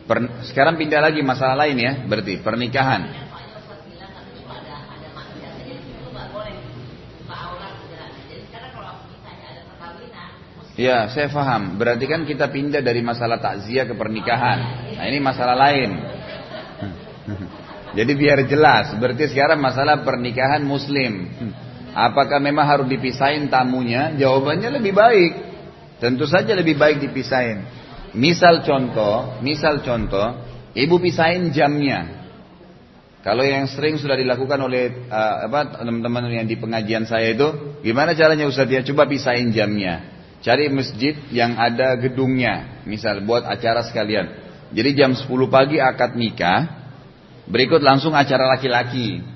Per, 0.07 0.19
sekarang 0.47 0.79
pindah 0.79 1.03
lagi 1.03 1.19
masalah 1.27 1.67
lain 1.67 1.83
ya, 1.83 1.93
berarti 2.07 2.39
pernikahan. 2.39 3.26
Ya, 10.77 11.09
saya 11.09 11.33
faham. 11.33 11.81
Berarti 11.81 12.05
kan 12.05 12.29
kita 12.29 12.53
pindah 12.53 12.85
dari 12.85 13.01
masalah 13.01 13.41
takziah 13.41 13.89
ke 13.89 13.97
pernikahan. 13.97 14.93
Nah, 15.01 15.05
ini 15.09 15.19
masalah 15.25 15.57
lain. 15.57 15.91
Jadi 17.97 18.13
biar 18.13 18.45
jelas, 18.45 18.93
berarti 19.01 19.33
sekarang 19.33 19.57
masalah 19.57 20.05
pernikahan 20.05 20.61
muslim. 20.61 21.33
Apakah 21.97 22.37
memang 22.45 22.69
harus 22.69 22.85
dipisahin 22.93 23.49
tamunya? 23.49 24.13
Jawabannya 24.21 24.69
lebih 24.77 24.93
baik. 24.93 25.33
Tentu 25.97 26.29
saja 26.29 26.53
lebih 26.53 26.77
baik 26.77 27.01
dipisahin. 27.01 27.65
Misal 28.13 28.61
contoh, 28.61 29.41
misal 29.41 29.81
contoh, 29.81 30.45
ibu 30.77 31.01
pisahin 31.01 31.57
jamnya. 31.57 32.29
Kalau 33.25 33.43
yang 33.43 33.65
sering 33.65 33.97
sudah 33.97 34.15
dilakukan 34.15 34.61
oleh 34.61 35.09
uh, 35.09 35.49
apa 35.49 35.81
teman-teman 35.81 36.29
yang 36.31 36.45
di 36.45 36.61
pengajian 36.61 37.09
saya 37.09 37.33
itu, 37.33 37.81
gimana 37.81 38.13
caranya 38.13 38.45
Ustaz 38.45 38.69
ya? 38.69 38.85
Coba 38.85 39.09
pisahin 39.09 39.57
jamnya. 39.57 40.16
Cari 40.47 40.71
masjid 40.71 41.19
yang 41.35 41.59
ada 41.59 41.99
gedungnya, 41.99 42.87
misal 42.87 43.19
buat 43.27 43.43
acara 43.43 43.83
sekalian. 43.83 44.31
Jadi 44.71 44.95
jam 44.95 45.11
10 45.11 45.27
pagi 45.51 45.83
akad 45.83 46.15
nikah, 46.15 46.71
berikut 47.51 47.83
langsung 47.83 48.15
acara 48.15 48.55
laki-laki. 48.55 49.27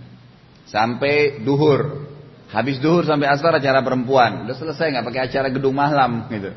Sampai 0.71 1.43
duhur. 1.43 2.07
Habis 2.55 2.79
duhur 2.79 3.03
sampai 3.03 3.27
asar 3.27 3.59
acara 3.59 3.83
perempuan. 3.83 4.47
Udah 4.47 4.55
selesai 4.55 4.95
nggak 4.95 5.07
pakai 5.11 5.23
acara 5.27 5.51
gedung 5.51 5.75
malam 5.75 6.31
gitu. 6.31 6.55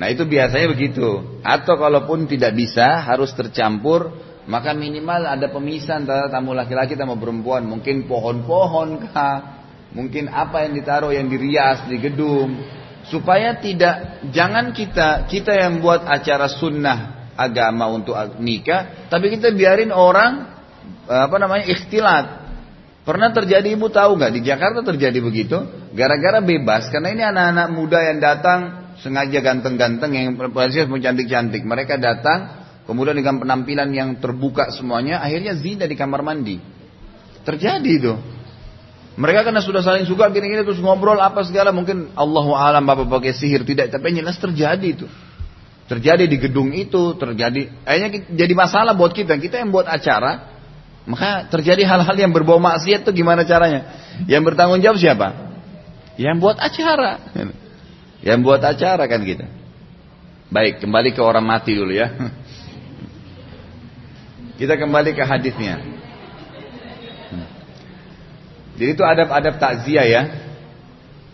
Nah 0.00 0.08
itu 0.08 0.24
biasanya 0.24 0.72
begitu. 0.72 1.36
Atau 1.44 1.76
kalaupun 1.76 2.24
tidak 2.24 2.56
bisa 2.56 3.04
harus 3.04 3.36
tercampur, 3.36 4.16
maka 4.48 4.72
minimal 4.72 5.28
ada 5.28 5.44
pemisah 5.52 6.00
antara 6.00 6.32
tamu 6.32 6.56
laki-laki 6.56 6.96
sama 6.96 7.20
perempuan. 7.20 7.68
Mungkin 7.68 8.08
pohon-pohon 8.08 9.12
kah? 9.12 9.60
Mungkin 9.92 10.32
apa 10.32 10.64
yang 10.64 10.72
ditaruh 10.72 11.12
yang 11.12 11.28
dirias 11.28 11.84
di 11.84 12.00
gedung 12.00 12.77
supaya 13.08 13.56
tidak 13.58 14.24
jangan 14.32 14.72
kita 14.76 15.28
kita 15.28 15.52
yang 15.56 15.80
buat 15.80 16.04
acara 16.04 16.48
sunnah 16.48 17.30
agama 17.38 17.88
untuk 17.88 18.14
nikah 18.40 19.08
tapi 19.08 19.32
kita 19.32 19.52
biarin 19.54 19.90
orang 19.90 20.58
apa 21.08 21.36
namanya 21.40 21.64
ikhtilat. 21.72 22.26
Pernah 23.08 23.32
terjadi 23.32 23.72
ibu 23.72 23.88
tahu 23.88 24.20
nggak? 24.20 24.32
Di 24.36 24.40
Jakarta 24.44 24.84
terjadi 24.84 25.16
begitu 25.24 25.56
gara-gara 25.96 26.44
bebas. 26.44 26.92
Karena 26.92 27.08
ini 27.08 27.24
anak-anak 27.24 27.68
muda 27.72 27.98
yang 28.04 28.20
datang 28.20 28.60
sengaja 29.00 29.40
ganteng-ganteng 29.40 30.12
yang 30.12 30.36
pun 30.36 31.00
cantik-cantik. 31.00 31.64
Mereka 31.64 31.96
datang 31.96 32.68
kemudian 32.84 33.16
dengan 33.16 33.40
penampilan 33.40 33.88
yang 33.96 34.20
terbuka 34.20 34.68
semuanya 34.76 35.24
akhirnya 35.24 35.56
zina 35.56 35.88
di 35.88 35.96
kamar 35.96 36.20
mandi. 36.20 36.60
Terjadi 37.48 37.88
itu 37.88 38.12
mereka 39.18 39.50
karena 39.50 39.58
sudah 39.58 39.82
saling 39.82 40.06
suka 40.06 40.30
gini-gini 40.30 40.62
terus 40.62 40.78
ngobrol 40.78 41.18
apa 41.18 41.42
segala 41.42 41.74
mungkin 41.74 42.14
Allahu 42.14 42.54
alam 42.54 42.86
bapak 42.86 43.10
pakai 43.10 43.34
sihir 43.34 43.66
tidak 43.66 43.90
tapi 43.90 44.14
jelas 44.14 44.38
terjadi 44.38 44.86
itu. 44.86 45.10
Terjadi 45.90 46.28
di 46.28 46.36
gedung 46.38 46.70
itu, 46.70 47.16
terjadi 47.18 47.66
akhirnya 47.82 48.30
jadi 48.30 48.52
masalah 48.54 48.94
buat 48.94 49.10
kita. 49.10 49.34
Kita 49.42 49.58
yang 49.58 49.74
buat 49.74 49.90
acara 49.90 50.54
maka 51.08 51.48
terjadi 51.50 51.88
hal-hal 51.88 52.12
yang 52.14 52.30
berbau 52.30 52.60
maksiat 52.60 53.02
itu 53.02 53.10
gimana 53.24 53.42
caranya? 53.42 53.90
Yang 54.28 54.52
bertanggung 54.52 54.84
jawab 54.84 55.00
siapa? 55.00 55.34
Yang 56.20 56.36
buat 56.38 56.56
acara. 56.60 57.10
Yang 58.20 58.38
buat 58.44 58.60
acara 58.60 59.04
kan 59.08 59.24
kita. 59.24 59.48
Baik, 60.52 60.84
kembali 60.84 61.16
ke 61.16 61.20
orang 61.24 61.44
mati 61.48 61.72
dulu 61.72 61.92
ya. 61.92 62.12
Kita 64.60 64.74
kembali 64.74 65.14
ke 65.14 65.22
hadisnya. 65.22 65.76
Jadi 68.78 68.94
itu 68.94 69.02
adab-adab 69.02 69.58
takziah 69.58 70.06
ya. 70.06 70.22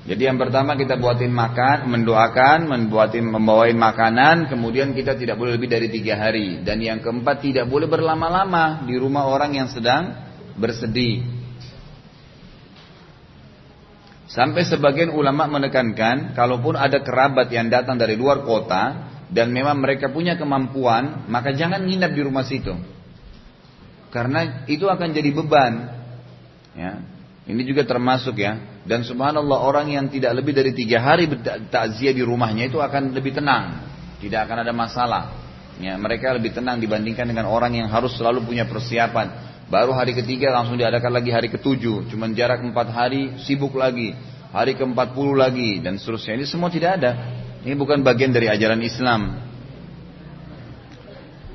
Jadi 0.05 0.29
yang 0.29 0.37
pertama 0.37 0.77
kita 0.77 1.01
buatin 1.01 1.33
makan, 1.33 1.89
mendoakan, 1.89 2.69
membuatin, 2.69 3.25
membawain 3.25 3.77
makanan, 3.77 4.53
kemudian 4.53 4.93
kita 4.93 5.17
tidak 5.17 5.37
boleh 5.41 5.57
lebih 5.57 5.69
dari 5.69 5.89
tiga 5.89 6.17
hari. 6.17 6.61
Dan 6.61 6.81
yang 6.81 7.01
keempat 7.05 7.41
tidak 7.45 7.69
boleh 7.69 7.89
berlama-lama 7.89 8.85
di 8.85 8.97
rumah 9.01 9.29
orang 9.29 9.57
yang 9.57 9.69
sedang 9.69 10.13
bersedih. 10.57 11.25
Sampai 14.29 14.65
sebagian 14.69 15.13
ulama 15.13 15.49
menekankan, 15.49 16.37
kalaupun 16.37 16.77
ada 16.77 17.01
kerabat 17.01 17.49
yang 17.49 17.73
datang 17.73 17.97
dari 17.97 18.17
luar 18.17 18.45
kota 18.45 19.09
dan 19.33 19.53
memang 19.53 19.81
mereka 19.81 20.13
punya 20.13 20.37
kemampuan, 20.37 21.29
maka 21.33 21.57
jangan 21.57 21.81
nginap 21.81 22.13
di 22.13 22.23
rumah 22.25 22.45
situ. 22.45 22.77
Karena 24.13 24.69
itu 24.69 24.85
akan 24.85 25.09
jadi 25.17 25.31
beban. 25.33 25.73
Ya. 26.77 27.14
Ini 27.45 27.61
juga 27.69 27.85
termasuk 27.85 28.41
ya. 28.41 28.81
Dan 28.89 29.05
subhanallah 29.05 29.69
orang 29.69 29.93
yang 29.93 30.09
tidak 30.09 30.33
lebih 30.33 30.57
dari 30.57 30.73
tiga 30.73 31.05
hari 31.05 31.29
takziah 31.69 32.17
di 32.17 32.25
rumahnya 32.25 32.73
itu 32.73 32.81
akan 32.81 33.13
lebih 33.13 33.37
tenang. 33.37 33.85
Tidak 34.21 34.41
akan 34.41 34.65
ada 34.65 34.73
masalah. 34.73 35.23
Ya, 35.77 35.99
mereka 36.01 36.33
lebih 36.33 36.57
tenang 36.57 36.81
dibandingkan 36.81 37.29
dengan 37.29 37.45
orang 37.51 37.77
yang 37.77 37.93
harus 37.93 38.17
selalu 38.17 38.49
punya 38.49 38.65
persiapan. 38.65 39.53
Baru 39.69 39.93
hari 39.93 40.17
ketiga 40.17 40.53
langsung 40.57 40.81
diadakan 40.81 41.13
lagi 41.13 41.29
hari 41.33 41.53
ketujuh. 41.53 42.09
Cuman 42.09 42.33
jarak 42.33 42.65
empat 42.65 42.89
hari 42.89 43.37
sibuk 43.45 43.77
lagi. 43.77 44.17
Hari 44.55 44.79
ke 44.79 44.85
empat 44.87 45.13
puluh 45.13 45.37
lagi 45.37 45.85
dan 45.85 46.01
seterusnya. 46.01 46.41
Ini 46.41 46.47
semua 46.49 46.73
tidak 46.73 46.97
ada. 47.03 47.13
Ini 47.61 47.77
bukan 47.77 48.01
bagian 48.01 48.33
dari 48.33 48.49
ajaran 48.49 48.81
Islam. 48.81 49.45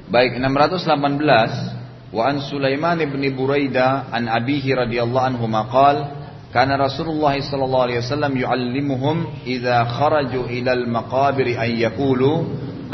Baik 0.09 0.41
618 0.41 1.78
وعن 2.14 2.40
سليمان 2.40 2.98
بن 3.04 3.22
بريدة 3.36 4.02
عن 4.12 4.28
أبيه 4.28 4.74
رضي 4.74 5.02
الله 5.02 5.20
عنه 5.20 5.46
ما 5.46 5.62
قال 5.62 6.06
كان 6.54 6.70
رسول 6.70 7.08
الله 7.08 7.50
صلى 7.50 7.64
الله 7.64 7.82
عليه 7.82 7.98
وسلم 7.98 8.32
يعلمهم 8.38 9.26
إذا 9.46 9.84
خرجوا 9.84 10.44
إلى 10.44 10.72
المقابر 10.72 11.46
أن 11.46 11.70
يقولوا 11.70 12.44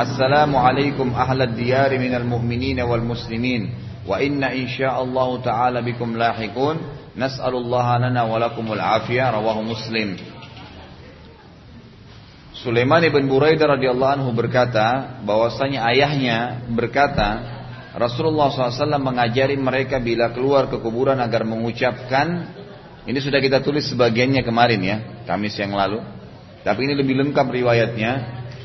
السلام 0.00 0.56
عليكم 0.56 1.08
أهل 1.14 1.42
الديار 1.42 1.98
من 1.98 2.14
المؤمنين 2.14 2.80
والمسلمين 2.80 3.70
وإن 4.06 4.44
إن 4.44 4.68
شاء 4.68 5.02
الله 5.02 5.42
تعالى 5.42 5.82
بكم 5.82 6.16
لاحقون 6.16 6.76
نسأل 7.16 7.54
الله 7.54 7.98
لنا 7.98 8.22
ولكم 8.22 8.72
العافية 8.72 9.30
رواه 9.30 9.62
مسلم 9.62 10.16
Sulaiman 12.60 13.00
ibn 13.00 13.24
Buraidah 13.24 13.80
radhiyallahu 13.80 14.20
anhu 14.20 14.36
berkata 14.36 15.16
bahwasanya 15.24 15.80
ayahnya 15.80 16.60
berkata 16.68 17.53
Rasulullah 17.95 18.51
SAW 18.51 18.99
mengajari 18.99 19.55
mereka 19.55 20.03
bila 20.03 20.35
keluar 20.35 20.67
ke 20.67 20.77
kuburan 20.83 21.17
agar 21.23 21.47
mengucapkan 21.47 22.27
ini 23.07 23.19
sudah 23.23 23.39
kita 23.39 23.63
tulis 23.63 23.87
sebagiannya 23.87 24.43
kemarin 24.43 24.81
ya 24.83 24.97
Kamis 25.23 25.55
yang 25.55 25.71
lalu 25.71 26.03
tapi 26.67 26.83
ini 26.85 26.93
lebih 26.97 27.15
lengkap 27.23 27.47
riwayatnya 27.47 28.11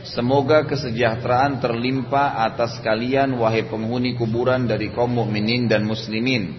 Semoga 0.01 0.65
kesejahteraan 0.65 1.61
terlimpa 1.61 2.41
atas 2.41 2.81
kalian 2.81 3.37
wahai 3.37 3.69
penghuni 3.69 4.17
kuburan 4.17 4.65
dari 4.65 4.89
kaum 4.97 5.13
mukminin 5.13 5.69
dan 5.69 5.85
muslimin. 5.85 6.57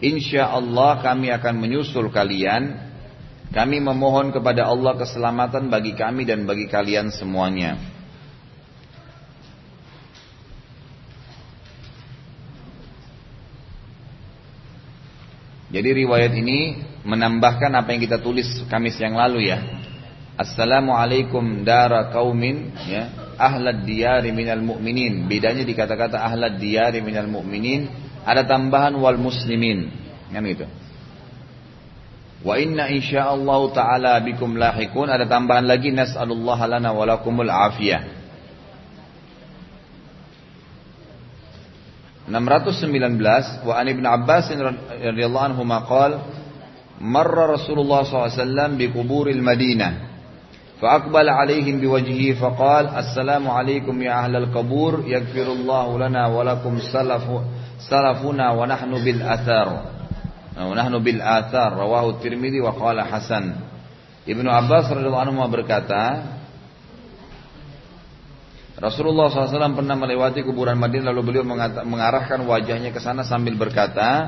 Insya 0.00 0.48
Allah 0.48 1.04
kami 1.04 1.28
akan 1.28 1.60
menyusul 1.60 2.08
kalian. 2.08 2.90
Kami 3.52 3.76
memohon 3.84 4.32
kepada 4.32 4.64
Allah 4.64 4.96
keselamatan 4.96 5.68
bagi 5.68 5.92
kami 5.92 6.24
dan 6.24 6.48
bagi 6.48 6.64
kalian 6.64 7.12
semuanya. 7.12 7.76
Jadi 15.72 16.04
riwayat 16.04 16.36
ini 16.36 16.76
menambahkan 17.08 17.72
apa 17.72 17.96
yang 17.96 18.04
kita 18.04 18.20
tulis 18.20 18.44
Kamis 18.68 19.00
yang 19.00 19.16
lalu 19.16 19.48
ya. 19.48 19.58
Assalamualaikum 20.36 21.64
dara 21.64 22.12
kaumin 22.12 22.72
ya 22.88 23.08
ahlad 23.40 23.88
diyari 23.88 24.36
minal 24.36 24.60
mu'minin. 24.60 25.24
Bedanya 25.24 25.64
di 25.64 25.72
kata-kata 25.72 26.20
ahlad 26.20 26.60
diyari 26.60 27.00
minal 27.00 27.24
mu'minin 27.24 27.88
ada 28.22 28.44
tambahan 28.44 28.92
wal 29.00 29.16
muslimin. 29.16 29.88
Kan 30.28 30.44
gitu. 30.44 30.68
Wa 32.42 32.58
inna 32.60 32.92
insyaallah 32.92 33.60
taala 33.72 34.20
bikum 34.20 34.58
lahikun 34.58 35.08
ada 35.08 35.24
tambahan 35.24 35.64
lagi 35.64 35.88
nas'alullah 35.94 36.58
lana 36.68 36.90
wa 36.92 37.04
lakumul 37.08 37.48
afiyah. 37.48 38.21
619 42.30 43.66
wa 43.66 43.72
an 43.78 43.86
Ibn 43.88 44.04
Abbas 44.06 44.50
radhiyallahu 44.54 45.46
anhu 45.52 45.62
maqal 45.66 46.22
marra 47.02 47.58
Rasulullah 47.58 48.06
SAW 48.06 48.78
bi 48.78 48.90
kuburil 48.92 49.42
Madinah 49.42 50.12
فأقبل 50.82 51.28
عليهم 51.28 51.78
بوجهه 51.78 52.42
فقال 52.42 52.90
السلام 52.90 53.50
عليكم 53.50 54.02
يا 54.02 54.24
أهل 54.24 54.36
القبور 54.36 55.06
يغفر 55.06 55.46
الله 55.52 55.98
لنا 55.98 56.26
ولكم 56.26 56.78
سلف 56.92 57.22
سلفنا 57.90 58.46
ونحن 58.50 58.90
بالآثار 59.04 59.68
ونحن 60.58 60.94
بالآثار 60.98 61.70
رواه 61.72 62.10
الترمذي 62.10 62.60
وقال 62.60 62.98
حسن 63.00 63.44
Ibnu 64.22 64.46
Abbas 64.46 64.86
radhiyallahu 64.86 65.34
anhu 65.34 65.42
berkata 65.50 66.02
Rasulullah 68.82 69.30
SAW 69.30 69.78
pernah 69.78 69.94
melewati 69.94 70.42
kuburan 70.42 70.74
Madinah 70.74 71.14
lalu 71.14 71.30
beliau 71.30 71.46
mengarahkan 71.86 72.42
wajahnya 72.42 72.90
ke 72.90 72.98
sana 72.98 73.22
sambil 73.22 73.54
berkata, 73.54 74.26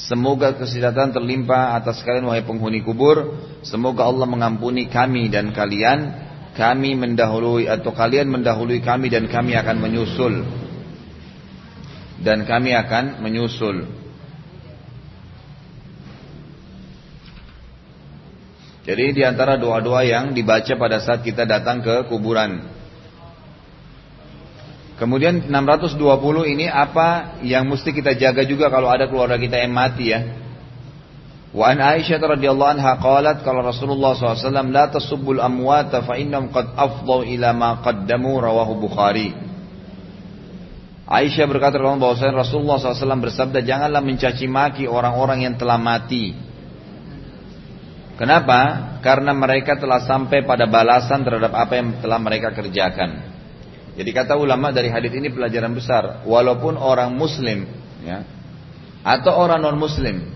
Semoga 0.00 0.56
kesehatan 0.56 1.12
terlimpa 1.12 1.76
atas 1.76 2.00
kalian 2.00 2.24
wahai 2.24 2.40
penghuni 2.40 2.80
kubur. 2.80 3.36
Semoga 3.60 4.08
Allah 4.08 4.24
mengampuni 4.24 4.88
kami 4.88 5.28
dan 5.28 5.52
kalian. 5.52 6.32
Kami 6.56 6.96
mendahului 6.96 7.68
atau 7.68 7.92
kalian 7.92 8.32
mendahului 8.32 8.80
kami 8.80 9.12
dan 9.12 9.28
kami 9.28 9.52
akan 9.60 9.76
menyusul. 9.76 10.34
Dan 12.24 12.48
kami 12.48 12.72
akan 12.72 13.20
menyusul. 13.20 13.84
Jadi 18.88 19.04
di 19.12 19.22
antara 19.28 19.60
doa-doa 19.60 20.00
yang 20.08 20.32
dibaca 20.32 20.72
pada 20.80 21.04
saat 21.04 21.20
kita 21.20 21.44
datang 21.44 21.84
ke 21.84 22.08
kuburan. 22.08 22.79
Kemudian 25.00 25.48
620 25.48 25.96
ini 26.52 26.68
apa 26.68 27.40
yang 27.40 27.64
mesti 27.64 27.88
kita 27.88 28.12
jaga 28.20 28.44
juga 28.44 28.68
kalau 28.68 28.92
ada 28.92 29.08
keluarga 29.08 29.40
kita 29.40 29.56
yang 29.56 29.72
mati 29.72 30.12
ya. 30.12 30.20
Wa 31.56 31.72
an 31.72 31.80
Aisyah 31.80 32.20
radhiyallahu 32.20 32.76
anha 32.76 33.00
qalat 33.00 33.40
kalau 33.40 33.64
Rasulullah 33.64 34.12
SAW 34.12 34.68
la 34.68 34.92
tasubbul 34.92 35.40
amwata 35.40 36.04
fa 36.04 36.20
innahum 36.20 36.52
qad 36.52 36.76
afdhaw 36.76 37.24
ila 37.24 37.48
ma 37.56 37.70
qaddamu 37.80 38.44
rawahu 38.44 38.76
Bukhari. 38.76 39.32
Aisyah 41.08 41.48
berkata 41.48 41.80
dalam 41.80 41.96
bahwasanya 41.96 42.44
Rasulullah 42.44 42.76
SAW 42.78 43.24
bersabda 43.24 43.64
janganlah 43.64 44.04
mencaci 44.04 44.46
maki 44.46 44.84
orang-orang 44.84 45.48
yang 45.48 45.56
telah 45.56 45.80
mati. 45.80 46.36
Kenapa? 48.20 48.92
Karena 49.00 49.32
mereka 49.32 49.80
telah 49.80 50.04
sampai 50.04 50.44
pada 50.44 50.68
balasan 50.68 51.24
terhadap 51.24 51.56
apa 51.56 51.72
yang 51.72 52.04
telah 52.04 52.20
mereka 52.20 52.52
kerjakan. 52.52 53.39
Jadi 53.98 54.10
kata 54.14 54.38
ulama 54.38 54.70
dari 54.70 54.88
hadis 54.92 55.10
ini 55.10 55.32
pelajaran 55.32 55.74
besar. 55.74 56.22
Walaupun 56.26 56.78
orang 56.78 57.10
muslim 57.14 57.66
ya, 58.06 58.22
atau 59.02 59.32
orang 59.34 59.64
non 59.64 59.76
muslim 59.80 60.30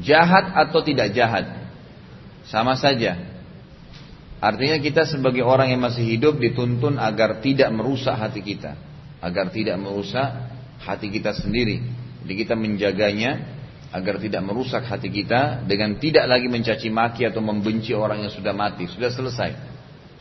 jahat 0.00 0.52
atau 0.56 0.80
tidak 0.84 1.12
jahat 1.12 1.48
sama 2.48 2.78
saja. 2.78 3.18
Artinya 4.42 4.82
kita 4.82 5.06
sebagai 5.06 5.46
orang 5.46 5.70
yang 5.70 5.78
masih 5.78 6.02
hidup 6.02 6.34
dituntun 6.42 6.98
agar 6.98 7.38
tidak 7.38 7.70
merusak 7.70 8.18
hati 8.18 8.42
kita, 8.42 8.74
agar 9.22 9.54
tidak 9.54 9.78
merusak 9.78 10.50
hati 10.82 11.06
kita 11.14 11.30
sendiri. 11.38 11.78
Jadi 12.26 12.34
kita 12.42 12.54
menjaganya 12.58 13.38
agar 13.94 14.18
tidak 14.18 14.42
merusak 14.42 14.82
hati 14.82 15.12
kita 15.14 15.62
dengan 15.62 15.94
tidak 16.00 16.26
lagi 16.26 16.50
mencaci 16.50 16.88
maki 16.90 17.22
atau 17.28 17.38
membenci 17.38 17.94
orang 17.94 18.26
yang 18.26 18.32
sudah 18.34 18.50
mati, 18.50 18.90
sudah 18.90 19.14
selesai. 19.14 19.71